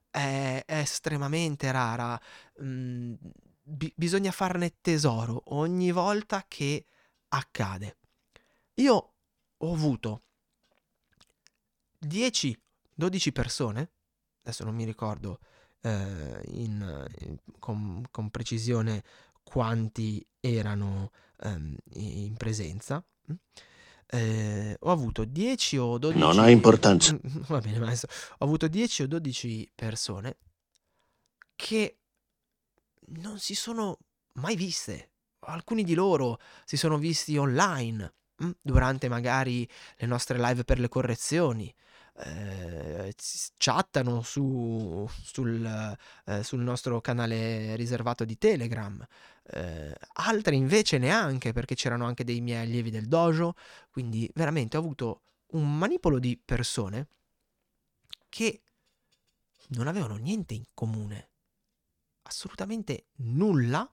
è, 0.10 0.64
è, 0.66 0.78
estremamente 0.80 1.72
rara. 1.72 2.20
Mm, 2.64 3.14
bi- 3.62 3.94
bisogna 3.96 4.32
farne 4.32 4.76
tesoro 4.82 5.44
ogni 5.56 5.92
volta 5.92 6.46
che 6.48 6.86
accade. 7.36 7.98
Io 8.76 9.14
ho 9.58 9.74
avuto 9.74 10.24
10-12 12.06 12.58
persone, 13.32 13.92
adesso 14.42 14.64
non 14.64 14.76
mi 14.76 14.84
ricordo 14.84 15.40
eh, 15.82 16.42
in, 16.48 17.08
in, 17.20 17.38
con, 17.60 18.04
con, 18.12 18.30
precisione 18.30 19.04
quanti 19.44 20.26
erano 20.40 21.12
ehm, 21.42 21.76
in 21.94 22.36
presenza. 22.36 23.04
Eh, 24.08 24.78
ho 24.80 24.92
avuto 24.92 25.26
10 25.26 25.78
o 25.78 25.98
12 25.98 26.20
Non 26.20 26.40
ha 26.40 26.50
importanza. 26.50 27.18
Va 27.48 27.60
bene, 27.60 27.80
maestro. 27.80 28.10
Ho 28.40 28.46
avuto 28.46 28.68
10 28.68 29.04
o 29.04 29.08
12 29.08 29.72
persone 29.74 30.38
che 31.56 32.00
non 33.08 33.40
si 33.40 33.56
sono 33.56 33.98
mai 34.34 34.56
viste 34.56 35.12
alcuni 35.46 35.84
di 35.84 35.94
loro 35.94 36.40
si 36.66 36.78
sono 36.78 36.98
visti 36.98 37.38
online 37.38 38.14
mm, 38.44 38.52
durante 38.62 39.10
magari 39.10 39.68
le 39.98 40.08
nostre 40.08 40.40
live 40.40 40.64
per 40.64 40.80
le 40.80 40.90
correzioni. 40.90 41.74
Eh, 42.18 43.14
chattano 43.58 44.22
su, 44.22 45.06
sul, 45.22 45.98
eh, 46.26 46.44
sul, 46.44 46.62
nostro 46.62 47.02
canale 47.02 47.76
riservato 47.76 48.24
di 48.24 48.38
Telegram. 48.38 49.06
Eh, 49.44 49.94
altre 50.14 50.56
invece 50.56 50.98
neanche 50.98 51.52
perché 51.52 51.76
c'erano 51.76 52.06
anche 52.06 52.24
dei 52.24 52.40
miei 52.40 52.66
allievi 52.66 52.90
del 52.90 53.08
dojo. 53.08 53.56
Quindi 53.92 54.30
veramente 54.34 54.78
ho 54.78 54.80
avuto 54.80 55.22
un 55.48 55.78
manipolo 55.78 56.20
di 56.20 56.40
persone 56.44 57.08
che 58.30 58.62
non 59.70 59.88
avevano 59.88 60.16
niente 60.16 60.54
in 60.54 60.64
comune, 60.74 61.30
assolutamente 62.24 63.06
nulla 63.18 63.90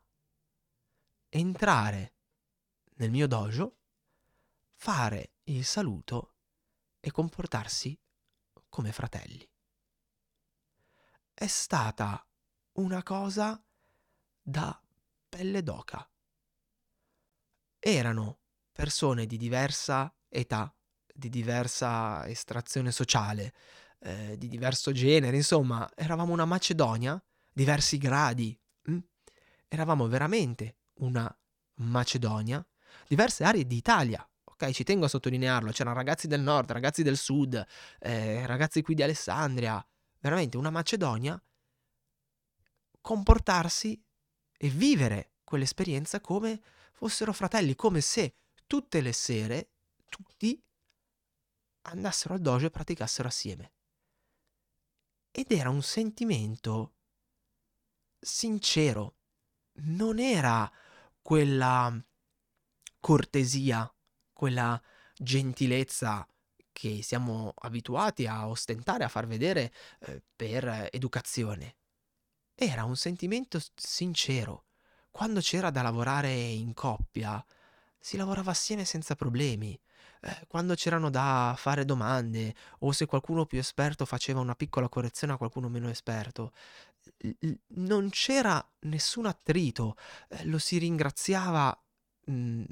entrare 1.35 2.15
nel 2.97 3.11
mio 3.11 3.27
dojo, 3.27 3.79
fare 4.75 5.37
il 5.45 5.65
saluto 5.65 6.35
e 7.01 7.11
comportarsi 7.11 7.99
come 8.69 8.93
fratelli. 8.93 9.49
È 11.33 11.47
stata 11.47 12.23
una 12.73 13.03
cosa 13.03 13.65
da 14.43 14.79
pelle 15.27 15.63
d'oca. 15.63 16.07
Erano 17.79 18.41
persone 18.71 19.25
di 19.25 19.39
diversa 19.39 20.15
età, 20.29 20.75
di 21.07 21.31
diversa 21.31 22.29
estrazione 22.29 22.93
sociale, 22.93 23.55
eh, 24.01 24.37
di 24.37 24.49
diverso 24.49 24.93
genere, 24.93 25.37
insomma, 25.37 25.91
eravamo 25.95 26.35
una 26.35 26.45
Macedonia, 26.45 27.21
diversi 27.51 27.97
gradi. 27.97 28.59
Hm? 28.83 28.99
Eravamo 29.67 30.07
veramente 30.09 30.77
una 31.01 31.35
Macedonia, 31.77 32.65
diverse 33.09 33.45
aree 33.45 33.67
d'Italia. 33.67 34.27
Ok, 34.45 34.71
ci 34.71 34.85
tengo 34.85 35.07
a 35.07 35.09
sottolinearlo, 35.09 35.73
c'erano 35.73 35.97
ragazzi 35.97 36.27
del 36.27 36.41
nord, 36.41 36.71
ragazzi 36.71 37.03
del 37.03 37.17
sud, 37.17 37.65
eh, 37.99 38.47
ragazzi 38.47 38.83
qui 38.83 38.95
di 38.95 39.03
Alessandria, 39.03 39.85
veramente 40.21 40.57
una 40.57 40.71
Macedonia, 40.71 41.43
comportarsi 43.01 44.01
e 44.57 44.69
vivere 44.69 45.33
quell'esperienza 45.43 46.21
come 46.21 46.61
fossero 46.93 47.33
fratelli, 47.33 47.75
come 47.75 48.01
se 48.01 48.37
tutte 48.67 49.01
le 49.01 49.13
sere 49.13 49.71
tutti 50.09 50.63
andassero 51.83 52.35
al 52.35 52.41
dojo 52.41 52.67
e 52.67 52.71
praticassero 52.71 53.29
assieme. 53.29 53.73
Ed 55.31 55.51
era 55.51 55.71
un 55.71 55.83
sentimento 55.83 56.95
sincero, 58.21 59.17
non 59.75 60.19
era 60.19 60.71
quella 61.21 61.95
cortesia, 63.01 63.93
quella 64.33 64.81
gentilezza 65.17 66.27
che 66.73 67.03
siamo 67.03 67.53
abituati 67.57 68.27
a 68.27 68.49
ostentare, 68.49 69.05
a 69.05 69.09
far 69.09 69.27
vedere 69.27 69.73
eh, 70.01 70.23
per 70.35 70.89
educazione. 70.91 71.77
Era 72.55 72.85
un 72.85 72.97
sentimento 72.97 73.61
sincero. 73.75 74.65
Quando 75.11 75.41
c'era 75.41 75.71
da 75.71 75.83
lavorare 75.83 76.33
in 76.33 76.75
coppia, 76.75 77.45
si 77.99 78.17
lavorava 78.17 78.51
assieme 78.51 78.85
senza 78.85 79.15
problemi. 79.15 79.79
Eh, 80.25 80.47
quando 80.47 80.75
c'erano 80.75 81.11
da 81.11 81.53
fare 81.57 81.85
domande 81.85 82.55
o 82.81 82.93
se 82.93 83.07
qualcuno 83.07 83.45
più 83.45 83.59
esperto 83.59 84.05
faceva 84.07 84.39
una 84.39 84.55
piccola 84.55 84.89
correzione 84.89 85.33
a 85.33 85.37
qualcuno 85.37 85.69
meno 85.69 85.89
esperto, 85.91 86.53
non 87.75 88.09
c'era 88.11 88.65
nessun 88.81 89.27
attrito, 89.27 89.97
eh, 90.29 90.45
lo 90.45 90.59
si 90.59 90.79
ringraziava 90.79 91.77
mh, 92.27 92.33
mhmm, 92.33 92.65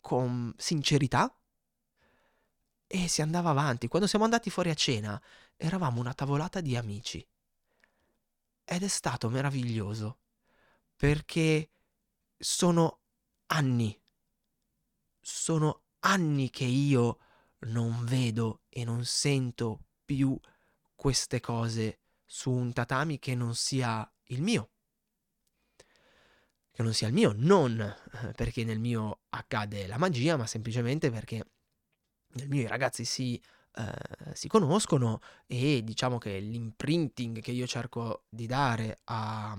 con 0.00 0.52
sincerità 0.58 1.34
e 2.86 3.08
si 3.08 3.22
andava 3.22 3.50
avanti. 3.50 3.88
Quando 3.88 4.06
siamo 4.06 4.24
andati 4.24 4.50
fuori 4.50 4.70
a 4.70 4.74
cena 4.74 5.20
eravamo 5.56 6.00
una 6.00 6.12
tavolata 6.14 6.60
di 6.60 6.76
amici 6.76 7.26
ed 8.64 8.82
è 8.82 8.88
stato 8.88 9.28
meraviglioso 9.30 10.18
perché 10.96 11.70
sono 12.38 13.00
anni, 13.46 13.98
sono 15.20 15.83
anni 16.04 16.50
che 16.50 16.64
io 16.64 17.18
non 17.66 18.04
vedo 18.04 18.62
e 18.68 18.84
non 18.84 19.04
sento 19.04 19.80
più 20.04 20.38
queste 20.94 21.40
cose 21.40 21.98
su 22.24 22.50
un 22.50 22.72
tatami 22.72 23.18
che 23.18 23.34
non 23.34 23.54
sia 23.54 24.10
il 24.28 24.42
mio. 24.42 24.70
Che 26.70 26.82
non 26.82 26.92
sia 26.92 27.06
il 27.06 27.14
mio, 27.14 27.32
non 27.36 27.80
eh, 27.80 28.32
perché 28.32 28.64
nel 28.64 28.80
mio 28.80 29.20
accade 29.30 29.86
la 29.86 29.98
magia, 29.98 30.36
ma 30.36 30.46
semplicemente 30.46 31.10
perché 31.10 31.46
nel 32.34 32.48
mio 32.48 32.62
i 32.62 32.66
ragazzi 32.66 33.04
si, 33.04 33.40
eh, 33.76 34.34
si 34.34 34.48
conoscono 34.48 35.20
e 35.46 35.82
diciamo 35.84 36.18
che 36.18 36.38
l'imprinting 36.38 37.40
che 37.40 37.52
io 37.52 37.66
cerco 37.66 38.24
di 38.28 38.46
dare 38.46 38.98
a, 39.04 39.56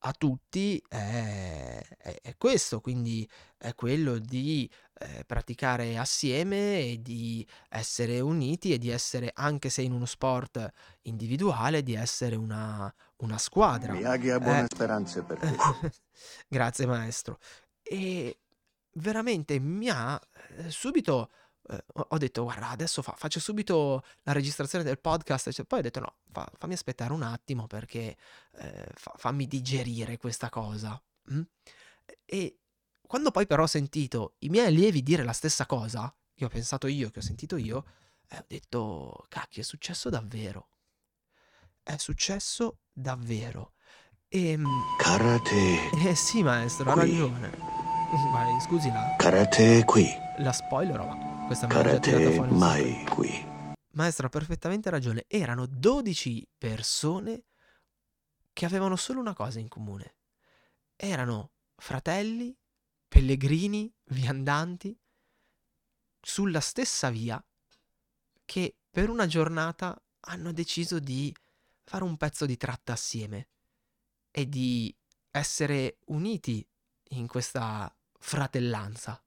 a 0.00 0.12
tutti 0.12 0.82
è, 0.88 1.82
è, 1.98 2.20
è, 2.22 2.36
questo, 2.36 2.80
quindi 2.80 3.28
è 3.56 3.74
quello 3.74 4.18
di 4.18 4.70
eh, 5.00 5.24
praticare 5.24 5.96
assieme 5.96 6.80
e 6.80 7.00
di 7.00 7.46
essere 7.68 8.20
uniti 8.20 8.72
e 8.72 8.78
di 8.78 8.90
essere, 8.90 9.30
anche 9.34 9.68
se 9.70 9.82
in 9.82 9.92
uno 9.92 10.06
sport 10.06 10.72
individuale, 11.02 11.82
di 11.82 11.94
essere 11.94 12.36
una, 12.36 12.92
una 13.18 13.38
squadra. 13.38 13.92
Miyagi 13.92 14.30
ha 14.30 14.40
buone 14.40 14.62
Eh, 14.62 14.66
speranze 14.68 15.22
per 15.22 15.38
te. 15.38 15.92
Grazie 16.48 16.86
maestro. 16.86 17.38
E 17.82 18.38
veramente 18.92 19.58
mi 19.60 19.88
ha 19.88 20.20
eh, 20.56 20.70
subito 20.70 21.30
eh, 21.68 21.84
ho 21.94 22.06
ho 22.10 22.18
detto 22.18 22.42
guarda 22.42 22.70
adesso 22.70 23.02
fa- 23.02 23.14
faccio 23.16 23.38
subito 23.40 24.02
la 24.22 24.32
registrazione 24.32 24.82
del 24.82 24.98
podcast 24.98 25.50
cioè, 25.50 25.64
poi 25.66 25.80
ho 25.80 25.82
detto 25.82 26.00
no 26.00 26.14
fa- 26.32 26.50
fammi 26.56 26.72
aspettare 26.72 27.12
un 27.12 27.22
attimo 27.22 27.66
perché 27.66 28.16
eh, 28.56 28.86
fa- 28.94 29.12
fammi 29.16 29.46
digerire 29.46 30.16
questa 30.16 30.48
cosa 30.48 31.00
mm? 31.32 31.40
e 32.24 32.58
quando 33.08 33.32
poi 33.32 33.46
però 33.46 33.64
ho 33.64 33.66
sentito 33.66 34.34
i 34.40 34.48
miei 34.50 34.66
allievi 34.66 35.02
dire 35.02 35.24
la 35.24 35.32
stessa 35.32 35.66
cosa 35.66 36.14
che 36.34 36.44
ho 36.44 36.48
pensato 36.48 36.86
io 36.86 37.10
che 37.10 37.18
ho 37.18 37.22
sentito 37.22 37.56
io 37.56 37.84
eh, 38.28 38.36
ho 38.38 38.44
detto 38.46 39.24
cacchio 39.28 39.62
è 39.62 39.64
successo 39.64 40.08
davvero 40.10 40.68
è 41.82 41.96
successo 41.96 42.80
davvero 42.92 43.72
e 44.28 44.58
Karate. 44.98 45.90
eh 46.06 46.14
sì 46.14 46.42
maestro 46.42 46.90
ha 46.90 46.94
ragione 46.94 47.50
Vai, 48.32 48.58
scusi 48.60 48.88
la, 48.90 49.16
Karate 49.18 49.84
qui. 49.84 50.06
la 50.38 50.52
spoiler, 50.52 50.98
ma 50.98 51.44
questa 51.46 51.66
me 51.66 51.74
l'ha 51.74 51.98
tirata 51.98 52.10
Karate 52.10 52.34
fuori. 52.34 52.54
mai 52.54 53.04
qui. 53.10 53.46
Maestro 53.92 54.26
ha 54.28 54.30
perfettamente 54.30 54.88
ragione. 54.88 55.24
Erano 55.28 55.66
12 55.66 56.48
persone 56.56 57.44
che 58.54 58.64
avevano 58.64 58.96
solo 58.96 59.20
una 59.20 59.34
cosa 59.34 59.58
in 59.58 59.68
comune. 59.68 60.14
Erano 60.96 61.50
fratelli, 61.76 62.56
pellegrini, 63.08 63.92
viandanti, 64.04 64.96
sulla 66.20 66.60
stessa 66.60 67.10
via, 67.10 67.42
che 68.44 68.76
per 68.90 69.08
una 69.08 69.26
giornata 69.26 70.00
hanno 70.20 70.52
deciso 70.52 70.98
di 70.98 71.34
fare 71.84 72.04
un 72.04 72.16
pezzo 72.16 72.44
di 72.46 72.56
tratta 72.56 72.92
assieme 72.92 73.48
e 74.30 74.48
di 74.48 74.94
essere 75.30 75.98
uniti 76.06 76.66
in 77.10 77.26
questa 77.26 77.94
fratellanza. 78.18 79.22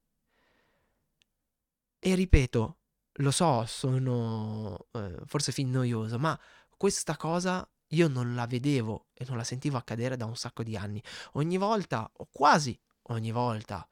E 2.00 2.16
ripeto, 2.16 2.78
lo 3.14 3.32
so, 3.32 3.66
sono 3.66 4.88
eh, 4.92 5.18
forse 5.26 5.52
fin 5.52 5.70
noioso, 5.70 6.18
ma 6.18 6.40
questa 6.78 7.18
cosa 7.18 7.68
io 7.88 8.08
non 8.08 8.36
la 8.36 8.48
vedevo 8.48 9.08
e 9.14 9.26
non 9.28 9.38
la 9.38 9.44
sentivo 9.44 9.78
accadere 9.78 10.18
da 10.18 10.26
un 10.26 10.36
sacco 10.36 10.64
di 10.64 10.78
anni. 10.78 11.02
Ogni 11.34 11.58
volta, 11.58 12.10
o 12.12 12.28
quasi 12.32 12.78
ogni 13.12 13.32
volta, 13.32 13.88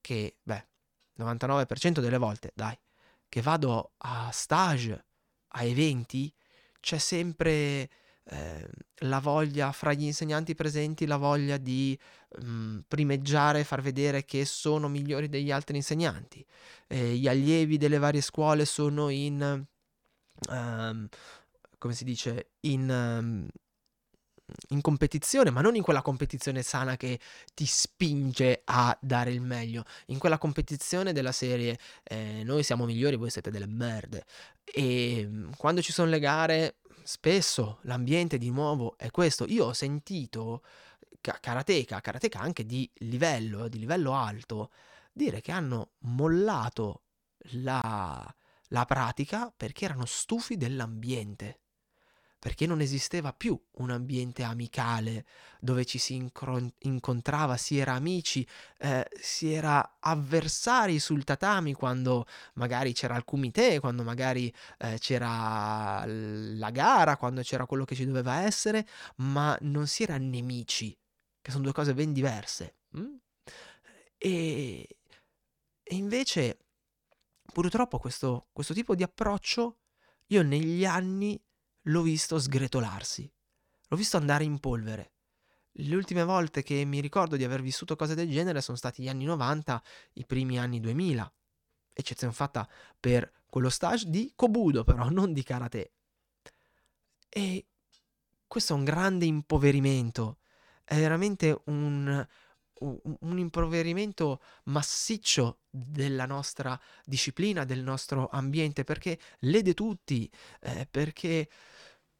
che, 0.00 0.36
beh, 0.42 0.66
99% 1.18 2.00
delle 2.00 2.18
volte, 2.18 2.52
dai, 2.54 2.78
che 3.28 3.42
vado 3.42 3.92
a 3.98 4.30
stage, 4.32 5.04
a 5.48 5.62
eventi, 5.64 6.32
c'è 6.80 6.98
sempre 6.98 7.88
eh, 8.30 8.68
la 9.02 9.20
voglia 9.20 9.72
fra 9.72 9.92
gli 9.92 10.04
insegnanti 10.04 10.54
presenti, 10.54 11.06
la 11.06 11.16
voglia 11.16 11.56
di 11.56 11.98
mm, 12.44 12.80
primeggiare, 12.86 13.64
far 13.64 13.80
vedere 13.80 14.24
che 14.24 14.44
sono 14.44 14.88
migliori 14.88 15.28
degli 15.28 15.50
altri 15.50 15.76
insegnanti. 15.76 16.44
Eh, 16.86 17.14
gli 17.14 17.28
allievi 17.28 17.78
delle 17.78 17.98
varie 17.98 18.20
scuole 18.20 18.64
sono 18.64 19.08
in, 19.08 19.64
ehm, 20.50 21.08
come 21.78 21.94
si 21.94 22.04
dice, 22.04 22.50
in, 22.60 22.90
ehm, 22.90 23.48
in 24.68 24.80
competizione, 24.80 25.50
ma 25.50 25.60
non 25.60 25.76
in 25.76 25.82
quella 25.82 26.02
competizione 26.02 26.62
sana 26.62 26.96
che 26.96 27.18
ti 27.54 27.66
spinge 27.66 28.62
a 28.64 28.96
dare 29.00 29.32
il 29.32 29.40
meglio, 29.40 29.84
in 30.06 30.18
quella 30.18 30.38
competizione 30.38 31.12
della 31.12 31.32
serie 31.32 31.78
eh, 32.04 32.42
noi 32.44 32.62
siamo 32.62 32.84
migliori, 32.84 33.16
voi 33.16 33.30
siete 33.30 33.50
delle 33.50 33.66
merde. 33.66 34.24
E 34.64 35.24
mm, 35.26 35.52
quando 35.56 35.82
ci 35.82 35.92
sono 35.92 36.10
le 36.10 36.18
gare, 36.18 36.76
spesso 37.02 37.78
l'ambiente 37.82 38.38
di 38.38 38.50
nuovo 38.50 38.96
è 38.96 39.10
questo. 39.10 39.44
Io 39.46 39.66
ho 39.66 39.72
sentito 39.72 40.62
ka- 41.20 41.38
karateka, 41.40 42.00
karateka 42.00 42.38
anche 42.38 42.64
di 42.66 42.90
livello, 42.98 43.68
di 43.68 43.78
livello 43.78 44.14
alto, 44.14 44.70
dire 45.12 45.40
che 45.40 45.52
hanno 45.52 45.92
mollato 46.00 47.02
la, 47.52 48.34
la 48.68 48.84
pratica 48.84 49.52
perché 49.54 49.84
erano 49.84 50.04
stufi 50.04 50.56
dell'ambiente 50.56 51.60
perché 52.38 52.66
non 52.66 52.80
esisteva 52.80 53.32
più 53.32 53.60
un 53.78 53.90
ambiente 53.90 54.44
amicale 54.44 55.26
dove 55.60 55.84
ci 55.84 55.98
si 55.98 56.14
incro- 56.14 56.72
incontrava, 56.80 57.56
si 57.56 57.78
era 57.78 57.94
amici, 57.94 58.46
eh, 58.78 59.06
si 59.20 59.52
era 59.52 59.96
avversari 59.98 60.98
sul 61.00 61.24
tatami 61.24 61.72
quando 61.72 62.26
magari 62.54 62.92
c'era 62.92 63.16
il 63.16 63.24
kumite, 63.24 63.80
quando 63.80 64.04
magari 64.04 64.52
eh, 64.78 64.98
c'era 64.98 66.04
la 66.06 66.70
gara, 66.70 67.16
quando 67.16 67.42
c'era 67.42 67.66
quello 67.66 67.84
che 67.84 67.96
ci 67.96 68.06
doveva 68.06 68.40
essere, 68.42 68.86
ma 69.16 69.56
non 69.62 69.86
si 69.88 70.04
era 70.04 70.16
nemici, 70.16 70.96
che 71.40 71.50
sono 71.50 71.64
due 71.64 71.72
cose 71.72 71.92
ben 71.94 72.12
diverse. 72.12 72.76
mm? 72.96 73.14
E, 74.16 74.88
e 75.82 75.94
invece, 75.94 76.58
purtroppo, 77.52 77.98
questo, 77.98 78.48
questo 78.52 78.74
tipo 78.74 78.94
di 78.94 79.02
approccio 79.02 79.78
io 80.28 80.42
negli 80.42 80.84
anni 80.84 81.40
l'ho 81.88 82.02
visto 82.02 82.38
sgretolarsi, 82.38 83.30
l'ho 83.88 83.96
visto 83.96 84.16
andare 84.16 84.44
in 84.44 84.58
polvere. 84.58 85.12
Le 85.72 85.94
ultime 85.94 86.24
volte 86.24 86.62
che 86.62 86.84
mi 86.84 87.00
ricordo 87.00 87.36
di 87.36 87.44
aver 87.44 87.62
vissuto 87.62 87.94
cose 87.94 88.14
del 88.14 88.30
genere 88.30 88.60
sono 88.60 88.76
stati 88.76 89.02
gli 89.02 89.08
anni 89.08 89.24
90, 89.24 89.82
i 90.14 90.26
primi 90.26 90.58
anni 90.58 90.80
2000, 90.80 91.32
eccezione 91.92 92.32
fatta 92.32 92.68
per 92.98 93.30
quello 93.48 93.68
stage 93.68 94.08
di 94.08 94.32
Kobudo 94.34 94.84
però, 94.84 95.08
non 95.10 95.32
di 95.32 95.42
karate. 95.42 95.92
E 97.28 97.66
questo 98.46 98.72
è 98.72 98.76
un 98.76 98.84
grande 98.84 99.26
impoverimento, 99.26 100.38
è 100.82 100.96
veramente 100.96 101.60
un, 101.66 102.26
un, 102.80 103.38
impoverimento 103.38 104.40
massiccio 104.64 105.60
della 105.70 106.26
nostra 106.26 106.78
disciplina, 107.04 107.64
del 107.64 107.82
nostro 107.82 108.28
ambiente, 108.30 108.84
perché 108.84 109.18
lede 109.40 109.74
tutti, 109.74 110.30
eh, 110.60 110.86
perché 110.90 111.48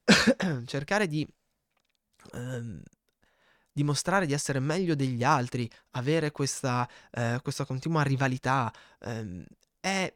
cercare 0.67 1.07
di 1.07 1.27
ehm, 2.33 2.83
dimostrare 3.73 4.27
di 4.27 4.33
essere 4.33 4.59
meglio 4.61 4.95
degli 4.95 5.23
altri, 5.23 5.71
avere 5.91 6.31
questa, 6.33 6.89
eh, 7.13 7.39
questa 7.43 7.65
continua 7.65 8.03
rivalità, 8.03 8.73
ehm, 9.01 9.45
è, 9.81 10.13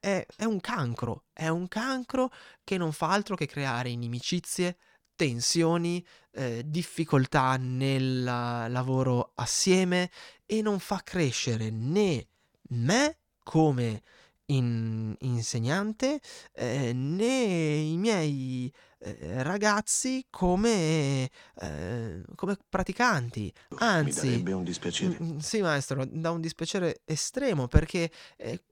è- 0.00 0.26
è 0.36 0.44
un 0.44 0.60
cancro, 0.60 1.24
è 1.32 1.48
un 1.48 1.68
cancro 1.68 2.30
che 2.64 2.76
non 2.78 2.92
fa 2.92 3.10
altro 3.10 3.34
che 3.36 3.46
creare 3.46 3.90
inimicizie, 3.90 4.76
tensioni, 5.14 6.04
eh, 6.32 6.62
difficoltà 6.66 7.56
nel 7.56 8.22
lavoro 8.22 9.32
assieme 9.34 10.10
e 10.46 10.62
non 10.62 10.78
fa 10.78 11.00
crescere 11.04 11.70
né 11.70 12.26
me 12.70 13.18
come 13.42 14.02
in- 14.46 15.14
insegnante 15.20 16.20
eh, 16.54 16.92
né 16.92 17.44
i 17.44 17.96
miei 17.96 18.72
eh, 18.98 19.42
ragazzi 19.42 20.26
come, 20.30 21.28
eh, 21.60 22.22
come 22.34 22.56
praticanti. 22.68 23.52
Mi 23.70 23.76
Anzi, 23.78 24.26
darebbe 24.26 24.52
un 24.52 24.64
dispiacere. 24.64 25.16
Mm, 25.20 25.32
mm, 25.32 25.38
Sì, 25.38 25.60
maestro, 25.60 26.04
da 26.06 26.30
un 26.30 26.40
dispiacere 26.40 27.00
estremo 27.04 27.66
perché 27.66 28.10
eh, 28.36 28.62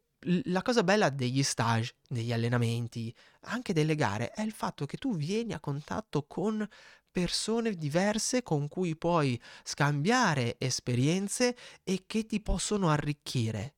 la 0.45 0.63
cosa 0.63 0.83
bella 0.83 1.11
degli 1.11 1.43
stage, 1.43 1.95
degli 2.09 2.33
allenamenti, 2.33 3.15
anche 3.43 3.73
delle 3.73 3.95
gare, 3.95 4.31
è 4.31 4.43
il 4.43 4.53
fatto 4.53 4.87
che 4.87 4.97
tu 4.97 5.17
vieni 5.17 5.53
a 5.53 5.61
contatto 5.61 6.25
con 6.27 6.67
persone 7.11 7.75
diverse 7.75 8.43
con 8.43 8.69
cui 8.69 8.97
puoi 8.97 9.41
scambiare 9.65 10.57
esperienze 10.59 11.57
e 11.83 12.05
che 12.07 12.27
ti 12.27 12.41
possono 12.41 12.89
arricchire. 12.89 13.75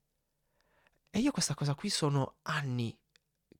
E 1.10 1.18
io 1.18 1.30
questa 1.30 1.54
cosa 1.54 1.74
qui 1.74 1.90
sono 1.90 2.36
anni 2.42 2.96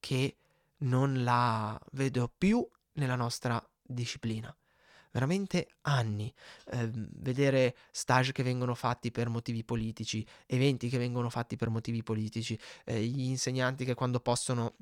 che 0.01 0.37
non 0.79 1.23
la 1.23 1.79
vedo 1.93 2.33
più 2.37 2.67
nella 2.95 3.17
nostra 3.17 3.65
disciplina. 3.81 4.55
Veramente 5.13 5.69
anni. 5.83 6.33
Ehm, 6.73 7.09
vedere 7.17 7.77
stage 7.91 8.33
che 8.33 8.43
vengono 8.43 8.75
fatti 8.75 9.11
per 9.11 9.29
motivi 9.29 9.63
politici, 9.63 10.27
eventi 10.47 10.89
che 10.89 10.99
vengono 10.99 11.29
fatti 11.31 11.57
per 11.57 11.69
motivi 11.69 12.03
politici, 12.03 12.59
eh, 12.85 13.03
gli 13.05 13.29
insegnanti 13.29 13.85
che 13.85 13.95
quando 13.95 14.21
possono 14.21 14.75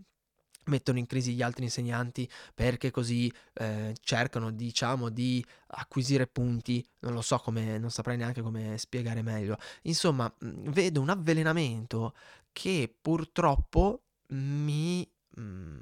mettono 0.66 0.98
in 0.98 1.06
crisi 1.06 1.32
gli 1.34 1.42
altri 1.42 1.64
insegnanti 1.64 2.28
perché 2.54 2.90
così 2.90 3.32
eh, 3.54 3.94
cercano 4.00 4.50
diciamo 4.50 5.08
di 5.08 5.44
acquisire 5.68 6.26
punti 6.26 6.86
non 7.00 7.14
lo 7.14 7.22
so 7.22 7.38
come 7.38 7.78
non 7.78 7.90
saprei 7.90 8.18
neanche 8.18 8.42
come 8.42 8.76
spiegare 8.76 9.22
meglio 9.22 9.56
insomma 9.82 10.32
mh, 10.38 10.70
vedo 10.70 11.00
un 11.00 11.08
avvelenamento 11.08 12.14
che 12.52 12.94
purtroppo 13.00 14.02
mi 14.28 15.10
mm, 15.40 15.80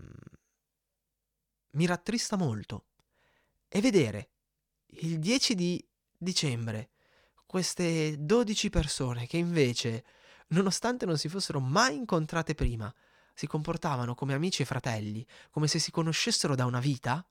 mi 1.73 1.87
rattrista 1.87 2.37
molto 2.37 2.87
e 3.69 3.81
vedere 3.81 4.31
il 4.91 5.19
10 5.19 5.55
di 5.55 5.85
dicembre 6.17 6.91
queste 7.47 8.17
12 8.19 8.69
persone 8.69 9.27
che 9.27 9.39
invece 9.39 10.05
nonostante 10.49 11.07
non 11.07 11.17
si 11.17 11.29
fossero 11.31 11.61
mai 11.61 11.97
incontrate 11.97 12.55
prima, 12.55 12.95
si 13.33 13.47
comportavano 13.47 14.15
come 14.15 14.35
amici 14.35 14.63
e 14.63 14.67
fratelli, 14.67 15.27
come 15.51 15.67
se 15.67 15.79
si 15.79 15.91
conoscessero 15.91 16.55
da 16.55 16.67
una 16.67 16.81
vita, 16.81 17.27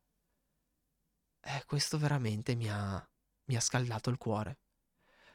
eh, 1.42 1.64
questo 1.68 2.00
veramente 2.00 2.56
mi 2.56 2.68
ha, 2.70 3.08
mi 3.46 3.56
ha 3.56 3.60
scaldato 3.60 4.10
il 4.10 4.18
cuore. 4.18 4.58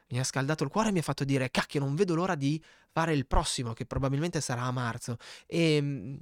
Mi 0.09 0.19
ha 0.19 0.23
scaldato 0.23 0.63
il 0.63 0.69
cuore 0.69 0.89
e 0.89 0.91
mi 0.91 0.99
ha 0.99 1.03
fatto 1.03 1.23
dire, 1.23 1.49
cacchio, 1.49 1.79
non 1.79 1.95
vedo 1.95 2.13
l'ora 2.13 2.35
di 2.35 2.61
fare 2.93 3.13
il 3.13 3.25
prossimo, 3.25 3.73
che 3.73 3.85
probabilmente 3.85 4.39
sarà 4.39 4.61
a 4.61 4.71
marzo. 4.71 5.17
E 5.47 5.81
mm, 5.81 6.15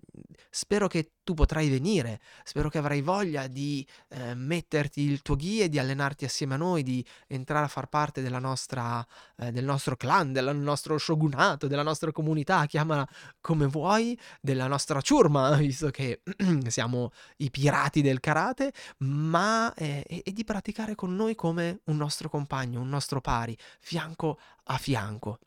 spero 0.49 0.87
che 0.87 1.11
tu 1.23 1.33
potrai 1.33 1.69
venire, 1.69 2.21
spero 2.43 2.69
che 2.69 2.77
avrai 2.77 3.01
voglia 3.01 3.47
di 3.47 3.85
eh, 4.09 4.33
metterti 4.33 5.01
il 5.01 5.21
tuo 5.21 5.35
ghi 5.35 5.61
e 5.61 5.69
di 5.69 5.77
allenarti 5.77 6.23
assieme 6.23 6.53
a 6.53 6.57
noi, 6.57 6.81
di 6.81 7.05
entrare 7.27 7.65
a 7.65 7.67
far 7.67 7.87
parte 7.87 8.21
della 8.21 8.39
nostra, 8.39 9.05
eh, 9.37 9.51
del 9.51 9.65
nostro 9.65 9.97
clan, 9.97 10.31
del 10.31 10.55
nostro 10.55 10.97
shogunato, 10.97 11.67
della 11.67 11.83
nostra 11.83 12.11
comunità, 12.13 12.65
chiamala 12.67 13.07
come 13.41 13.67
vuoi, 13.67 14.17
della 14.39 14.67
nostra 14.67 15.01
ciurma, 15.01 15.51
visto 15.59 15.89
che 15.89 16.21
siamo 16.67 17.11
i 17.37 17.51
pirati 17.51 18.01
del 18.01 18.21
karate, 18.21 18.71
ma 18.99 19.73
eh, 19.73 20.05
e 20.07 20.31
di 20.31 20.43
praticare 20.45 20.95
con 20.95 21.13
noi 21.15 21.35
come 21.35 21.81
un 21.85 21.97
nostro 21.97 22.29
compagno, 22.29 22.79
un 22.79 22.89
nostro 22.89 23.19
pari, 23.19 23.57
fianco 23.79 24.39
a 24.63 24.77
fianco 24.77 25.37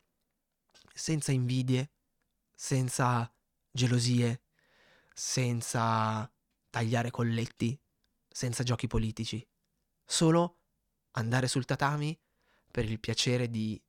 senza 0.97 1.33
invidie, 1.33 1.91
senza 2.53 3.29
gelosie, 3.69 4.43
senza 5.13 6.31
tagliare 6.69 7.11
colletti, 7.11 7.77
senza 8.29 8.63
giochi 8.63 8.87
politici. 8.87 9.45
Solo 10.05 10.59
andare 11.11 11.47
sul 11.47 11.65
tatami 11.65 12.17
per 12.71 12.85
il 12.85 12.99
piacere 12.99 13.49
di 13.49 13.81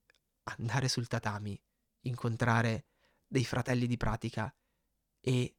andare 0.44 0.88
sul 0.88 1.06
tatami, 1.06 1.60
incontrare 2.00 2.86
dei 3.26 3.44
fratelli 3.44 3.86
di 3.86 3.96
pratica 3.96 4.52
e 5.20 5.56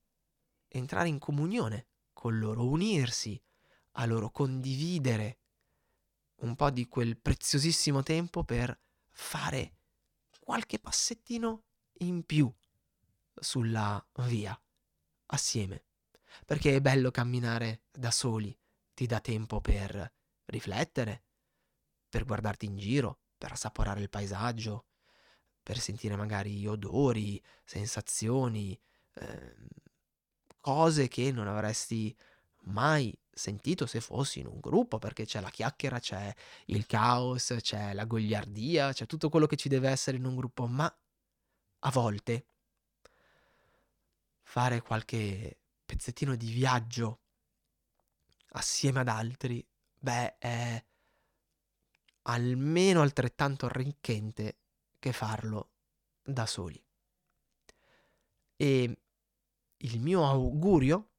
entrare 0.68 1.08
in 1.08 1.20
comunione 1.20 1.88
con 2.12 2.38
loro, 2.38 2.68
unirsi 2.68 3.42
a 3.94 4.06
loro, 4.06 4.32
condividere 4.32 5.40
un 6.42 6.56
po' 6.56 6.72
di 6.72 6.88
quel 6.88 7.18
preziosissimo 7.18 8.04
tempo 8.04 8.44
per 8.44 8.78
fare 9.10 9.77
qualche 10.48 10.80
passettino 10.80 11.64
in 12.00 12.24
più 12.24 12.50
sulla 13.36 14.02
via, 14.20 14.58
assieme. 15.26 15.84
Perché 16.46 16.74
è 16.74 16.80
bello 16.80 17.12
camminare 17.12 17.82
da 17.92 18.12
soli, 18.12 18.58
ti 18.94 19.06
dà 19.08 19.20
tempo 19.20 19.60
per 19.60 20.10
riflettere, 20.46 21.26
per 22.08 22.24
guardarti 22.24 22.66
in 22.66 22.78
giro, 22.78 23.20
per 23.38 23.52
assaporare 23.52 24.00
il 24.00 24.10
paesaggio, 24.10 24.86
per 25.62 25.80
sentire 25.80 26.16
magari 26.16 26.66
odori, 26.66 27.44
sensazioni, 27.66 28.80
eh, 29.16 29.56
cose 30.62 31.10
che 31.10 31.30
non 31.34 31.50
avresti 31.50 32.16
mai 32.68 33.14
sentito 33.38 33.86
se 33.86 34.02
fossi 34.02 34.40
in 34.40 34.48
un 34.48 34.60
gruppo, 34.60 34.98
perché 34.98 35.26
c'è 35.26 35.40
la 35.40 35.50
chiacchiera, 35.50 36.00
c'è 36.00 36.34
il 36.66 36.86
caos, 36.86 37.56
c'è 37.60 37.94
la 37.94 38.06
gogliardia, 38.06 38.92
c'è 38.92 39.06
tutto 39.06 39.30
quello 39.30 39.46
che 39.46 39.56
ci 39.56 39.70
deve 39.70 39.90
essere 39.90 40.18
in 40.18 40.26
un 40.26 40.36
gruppo, 40.36 40.68
ma 40.68 40.94
a 41.80 41.92
volte 41.92 42.48
fare 44.42 44.82
qualche 44.82 45.58
pezzettino 45.86 46.36
di 46.36 46.52
viaggio 46.52 47.20
assieme 48.52 49.02
ad 49.02 49.08
altri, 49.08 49.66
beh, 50.00 50.38
è 50.38 50.86
almeno 52.24 53.02
altrettanto 53.02 53.66
arricchente 53.68 54.58
che 55.00 55.12
farlo 55.14 55.70
da 56.24 56.46
soli. 56.46 56.82
E 58.56 58.98
il 59.78 60.00
mio 60.00 60.26
augurio 60.26 61.10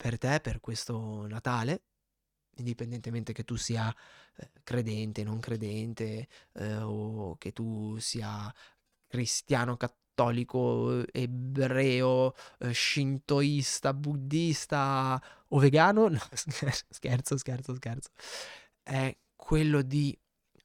per 0.00 0.16
te, 0.16 0.40
per 0.40 0.60
questo 0.60 1.26
Natale, 1.26 1.82
indipendentemente 2.56 3.34
che 3.34 3.44
tu 3.44 3.56
sia 3.56 3.94
eh, 4.36 4.50
credente, 4.64 5.22
non 5.22 5.40
credente, 5.40 6.26
eh, 6.54 6.76
o 6.76 7.36
che 7.36 7.52
tu 7.52 7.98
sia 7.98 8.52
cristiano, 9.06 9.76
cattolico, 9.76 11.06
ebreo, 11.12 12.34
eh, 12.60 12.72
shintoista, 12.72 13.92
buddista 13.92 15.22
o 15.48 15.58
vegano, 15.58 16.08
no, 16.08 16.18
scherzo, 16.32 17.36
scherzo, 17.36 17.74
scherzo, 17.74 18.10
è 18.82 19.14
quello 19.36 19.82
di 19.82 20.18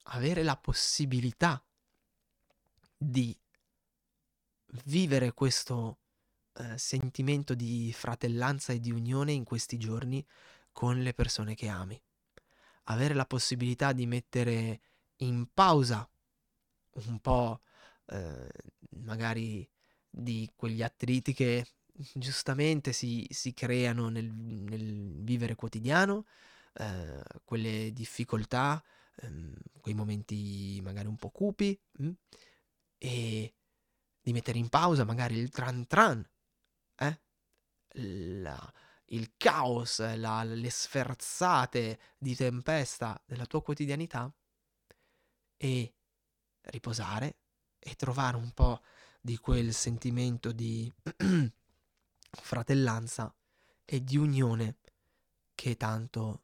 avere 0.04 0.44
la 0.44 0.56
possibilità 0.56 1.62
di 2.98 3.38
vivere 4.86 5.34
questo 5.34 6.00
eh, 6.58 6.78
sentimento 6.78 7.54
di 7.54 7.92
fratellanza 7.94 8.74
e 8.74 8.80
di 8.80 8.92
unione 8.92 9.32
in 9.32 9.44
questi 9.44 9.78
giorni 9.78 10.26
con 10.72 11.02
le 11.02 11.14
persone 11.14 11.56
che 11.56 11.68
ami. 11.68 12.00
Avere 12.86 13.14
la 13.14 13.26
possibilità 13.26 13.94
di 13.94 14.06
mettere 14.06 14.82
in 15.18 15.48
pausa 15.54 16.08
un 16.96 17.20
po' 17.20 17.62
eh, 18.08 18.50
magari 19.02 19.68
di 20.10 20.50
quegli 20.56 20.82
attriti 20.82 21.34
che 21.34 21.66
giustamente 22.14 22.94
si, 22.94 23.26
si 23.30 23.54
creano 23.54 24.10
nel, 24.10 24.32
nel, 24.32 25.24
vivere 25.24 25.56
quotidiano, 25.56 26.26
eh, 26.74 27.22
quelle 27.44 27.92
difficoltà, 27.94 28.84
ehm, 29.22 29.54
quei 29.82 29.94
momenti 29.94 30.80
magari 30.84 31.08
un 31.08 31.16
po' 31.18 31.30
cupi, 31.30 31.78
mh? 31.98 32.06
Mm, 32.06 32.12
e 32.98 33.54
di 34.22 34.34
mettere 34.34 34.58
in 34.58 34.70
pausa 34.70 35.04
magari 35.04 35.38
il 35.38 35.50
tran 35.50 35.86
tran? 35.88 36.26
La, 37.98 38.74
il 39.08 39.34
caos, 39.38 40.00
la, 40.18 40.44
le 40.44 40.70
sferzate 40.70 42.00
di 42.18 42.36
tempesta 42.36 43.22
della 43.26 43.46
tua 43.46 43.62
quotidianità 43.62 44.32
e 45.58 45.94
riposare 46.62 47.38
e 47.80 47.96
trovare 47.96 48.38
un 48.38 48.52
po' 48.52 48.82
di 49.22 49.38
quel 49.38 49.74
sentimento 49.74 50.52
di 50.52 50.92
fratellanza 52.32 53.34
e 53.86 54.04
di 54.04 54.18
unione 54.18 54.78
che 55.54 55.78
tanto 55.78 56.44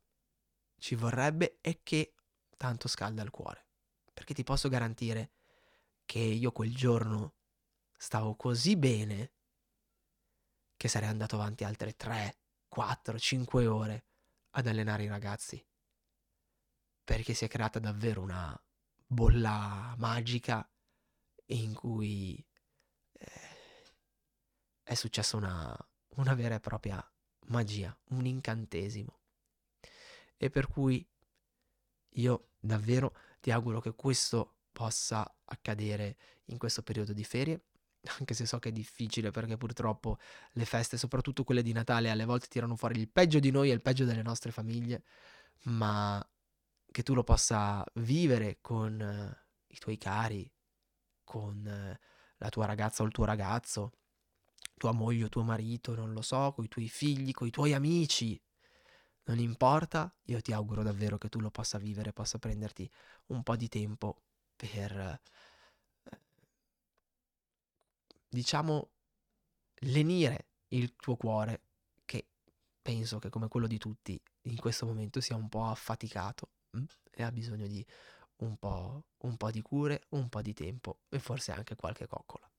ci 0.77 0.95
vorrebbe 0.95 1.57
e 1.61 1.81
che 1.83 2.13
tanto 2.57 2.87
scalda 2.87 3.23
il 3.23 3.29
cuore. 3.29 3.65
Perché 4.13 4.33
ti 4.33 4.43
posso 4.43 4.69
garantire 4.69 5.31
che 6.05 6.19
io 6.19 6.51
quel 6.51 6.75
giorno 6.75 7.33
stavo 7.97 8.35
così 8.35 8.75
bene 8.77 9.31
che 10.81 10.87
sarei 10.87 11.09
andato 11.09 11.35
avanti 11.35 11.63
altre 11.63 11.95
3, 11.95 12.37
4, 12.67 13.19
5 13.19 13.67
ore 13.67 14.05
ad 14.55 14.65
allenare 14.65 15.03
i 15.03 15.07
ragazzi. 15.07 15.63
Perché 17.03 17.35
si 17.35 17.45
è 17.45 17.47
creata 17.47 17.77
davvero 17.77 18.19
una 18.19 18.59
bolla 19.05 19.93
magica 19.99 20.67
in 21.49 21.75
cui 21.75 22.43
eh, 23.11 23.31
è 24.81 24.95
successa 24.95 25.37
una, 25.37 25.77
una 26.15 26.33
vera 26.33 26.55
e 26.55 26.59
propria 26.59 27.13
magia, 27.49 27.95
un 28.05 28.25
incantesimo. 28.25 29.19
E 30.35 30.49
per 30.49 30.65
cui 30.65 31.07
io 32.15 32.53
davvero 32.59 33.15
ti 33.39 33.51
auguro 33.51 33.81
che 33.81 33.93
questo 33.93 34.61
possa 34.71 35.31
accadere 35.45 36.17
in 36.45 36.57
questo 36.57 36.81
periodo 36.81 37.13
di 37.13 37.23
ferie 37.23 37.65
anche 38.19 38.33
se 38.33 38.45
so 38.45 38.59
che 38.59 38.69
è 38.69 38.71
difficile 38.71 39.31
perché 39.31 39.57
purtroppo 39.57 40.17
le 40.53 40.65
feste, 40.65 40.97
soprattutto 40.97 41.43
quelle 41.43 41.61
di 41.61 41.71
Natale, 41.73 42.09
alle 42.09 42.25
volte 42.25 42.47
tirano 42.47 42.75
fuori 42.75 42.99
il 42.99 43.09
peggio 43.09 43.39
di 43.39 43.51
noi 43.51 43.69
e 43.69 43.73
il 43.73 43.81
peggio 43.81 44.05
delle 44.05 44.23
nostre 44.23 44.51
famiglie, 44.51 45.03
ma 45.63 46.25
che 46.91 47.03
tu 47.03 47.13
lo 47.13 47.23
possa 47.23 47.83
vivere 47.95 48.57
con 48.61 48.99
uh, 48.99 49.45
i 49.67 49.77
tuoi 49.77 49.97
cari, 49.97 50.51
con 51.23 51.65
uh, 51.65 52.05
la 52.37 52.49
tua 52.49 52.65
ragazza 52.65 53.03
o 53.03 53.05
il 53.05 53.11
tuo 53.11 53.25
ragazzo, 53.25 53.93
tua 54.77 54.91
moglie 54.91 55.25
o 55.25 55.29
tuo 55.29 55.43
marito, 55.43 55.95
non 55.95 56.11
lo 56.11 56.21
so, 56.21 56.51
con 56.53 56.65
i 56.65 56.67
tuoi 56.67 56.89
figli, 56.89 57.31
con 57.31 57.47
i 57.47 57.51
tuoi 57.51 57.73
amici. 57.73 58.41
Non 59.25 59.37
importa, 59.37 60.13
io 60.23 60.41
ti 60.41 60.51
auguro 60.51 60.81
davvero 60.81 61.17
che 61.17 61.29
tu 61.29 61.39
lo 61.39 61.51
possa 61.51 61.77
vivere, 61.77 62.11
possa 62.11 62.39
prenderti 62.39 62.89
un 63.27 63.43
po' 63.43 63.55
di 63.55 63.69
tempo 63.69 64.23
per 64.55 65.21
diciamo, 68.31 68.89
lenire 69.81 70.47
il 70.69 70.95
tuo 70.95 71.17
cuore, 71.17 71.61
che 72.05 72.27
penso 72.81 73.19
che 73.19 73.29
come 73.29 73.49
quello 73.49 73.67
di 73.67 73.77
tutti 73.77 74.19
in 74.43 74.55
questo 74.55 74.85
momento 74.85 75.19
sia 75.19 75.35
un 75.35 75.49
po' 75.49 75.65
affaticato 75.65 76.49
mh? 76.71 76.79
Mm? 76.79 76.85
e 77.11 77.23
ha 77.23 77.31
bisogno 77.31 77.67
di 77.67 77.85
un 78.37 78.57
po', 78.57 79.03
un 79.23 79.37
po' 79.37 79.51
di 79.51 79.61
cure, 79.61 80.03
un 80.09 80.29
po' 80.29 80.41
di 80.41 80.53
tempo 80.53 81.01
e 81.09 81.19
forse 81.19 81.51
anche 81.51 81.75
qualche 81.75 82.07
coccola. 82.07 82.49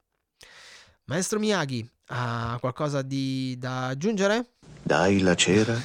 Maestro 1.04 1.40
Miyagi, 1.40 1.88
ha 2.06 2.56
qualcosa 2.60 3.02
di, 3.02 3.56
da 3.58 3.86
aggiungere? 3.86 4.52
Dai 4.82 5.20
la 5.20 5.34
cera, 5.34 5.76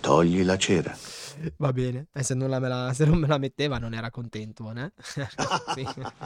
togli 0.00 0.44
la 0.44 0.56
cera. 0.56 0.96
Va 1.56 1.72
bene, 1.72 2.08
e 2.12 2.22
se 2.22 2.34
non, 2.34 2.50
la, 2.50 2.92
se 2.92 3.06
non 3.06 3.18
me 3.18 3.26
la 3.26 3.38
metteva 3.38 3.78
non 3.78 3.94
era 3.94 4.10
contento, 4.10 4.70
eh? 4.72 4.92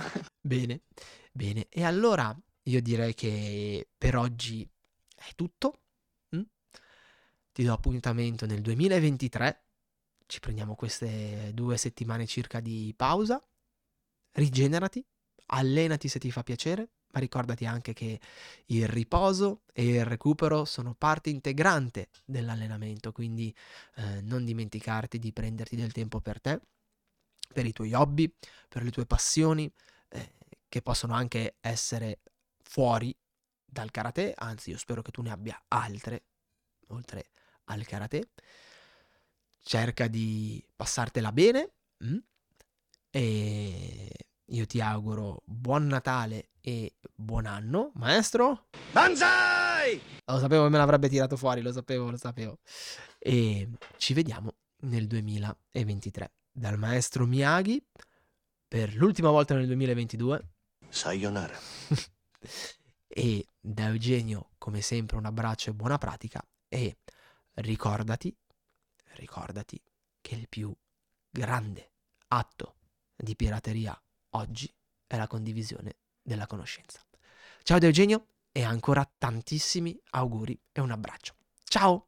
Bene. 0.40 0.80
Bene, 1.38 1.68
e 1.68 1.84
allora 1.84 2.36
io 2.64 2.82
direi 2.82 3.14
che 3.14 3.86
per 3.96 4.16
oggi 4.16 4.68
è 5.14 5.34
tutto. 5.36 5.82
Mm? 6.34 6.42
Ti 7.52 7.62
do 7.62 7.72
appuntamento 7.72 8.44
nel 8.44 8.60
2023. 8.60 9.62
Ci 10.26 10.40
prendiamo 10.40 10.74
queste 10.74 11.52
due 11.54 11.76
settimane 11.76 12.26
circa 12.26 12.58
di 12.58 12.92
pausa. 12.96 13.40
Rigenerati, 14.32 15.04
allenati 15.46 16.08
se 16.08 16.18
ti 16.18 16.32
fa 16.32 16.42
piacere, 16.42 16.88
ma 17.12 17.20
ricordati 17.20 17.66
anche 17.66 17.92
che 17.92 18.18
il 18.66 18.88
riposo 18.88 19.62
e 19.72 19.86
il 19.86 20.04
recupero 20.04 20.64
sono 20.64 20.96
parte 20.96 21.30
integrante 21.30 22.08
dell'allenamento, 22.24 23.12
quindi 23.12 23.54
eh, 23.94 24.22
non 24.22 24.44
dimenticarti 24.44 25.20
di 25.20 25.32
prenderti 25.32 25.76
del 25.76 25.92
tempo 25.92 26.20
per 26.20 26.40
te, 26.40 26.60
per 27.52 27.64
i 27.64 27.72
tuoi 27.72 27.94
hobby, 27.94 28.28
per 28.68 28.82
le 28.82 28.90
tue 28.90 29.06
passioni, 29.06 29.72
che 30.68 30.82
possono 30.82 31.14
anche 31.14 31.56
essere 31.60 32.20
fuori 32.62 33.16
dal 33.64 33.90
karate, 33.90 34.34
anzi 34.36 34.70
io 34.70 34.78
spero 34.78 35.02
che 35.02 35.10
tu 35.10 35.22
ne 35.22 35.30
abbia 35.30 35.60
altre, 35.68 36.24
oltre 36.88 37.30
al 37.64 37.84
karate. 37.86 38.30
Cerca 39.60 40.06
di 40.06 40.64
passartela 40.74 41.32
bene 41.32 41.72
mh? 41.98 42.12
Mm? 42.12 42.18
e 43.10 44.10
io 44.44 44.66
ti 44.66 44.80
auguro 44.80 45.42
buon 45.44 45.86
Natale 45.86 46.50
e 46.60 46.94
buon 47.14 47.46
anno, 47.46 47.92
maestro. 47.94 48.68
Banzai! 48.92 50.00
Lo 50.24 50.38
sapevo 50.38 50.64
che 50.64 50.70
me 50.70 50.78
l'avrebbe 50.78 51.08
tirato 51.08 51.36
fuori, 51.36 51.60
lo 51.60 51.72
sapevo, 51.72 52.10
lo 52.10 52.16
sapevo. 52.16 52.58
E 53.18 53.68
ci 53.96 54.14
vediamo 54.14 54.54
nel 54.82 55.06
2023. 55.06 56.32
Dal 56.50 56.78
maestro 56.78 57.26
Miyagi, 57.26 57.82
per 58.66 58.94
l'ultima 58.94 59.30
volta 59.30 59.54
nel 59.54 59.66
2022. 59.66 60.48
Sayonara. 60.88 61.58
e 63.08 63.48
da 63.60 63.86
Eugenio, 63.86 64.50
come 64.58 64.80
sempre, 64.80 65.16
un 65.16 65.26
abbraccio 65.26 65.70
e 65.70 65.74
buona 65.74 65.98
pratica. 65.98 66.40
E 66.68 66.98
ricordati, 67.54 68.36
ricordati 69.14 69.80
che 70.20 70.34
il 70.34 70.48
più 70.48 70.74
grande 71.30 71.92
atto 72.28 72.74
di 73.16 73.34
pirateria 73.36 74.00
oggi 74.30 74.72
è 75.06 75.16
la 75.16 75.26
condivisione 75.26 75.96
della 76.22 76.46
conoscenza. 76.46 77.00
Ciao 77.62 77.78
da 77.78 77.86
Eugenio 77.86 78.26
e 78.52 78.64
ancora 78.64 79.10
tantissimi 79.18 79.98
auguri 80.10 80.60
e 80.72 80.80
un 80.80 80.90
abbraccio. 80.90 81.34
Ciao! 81.64 82.06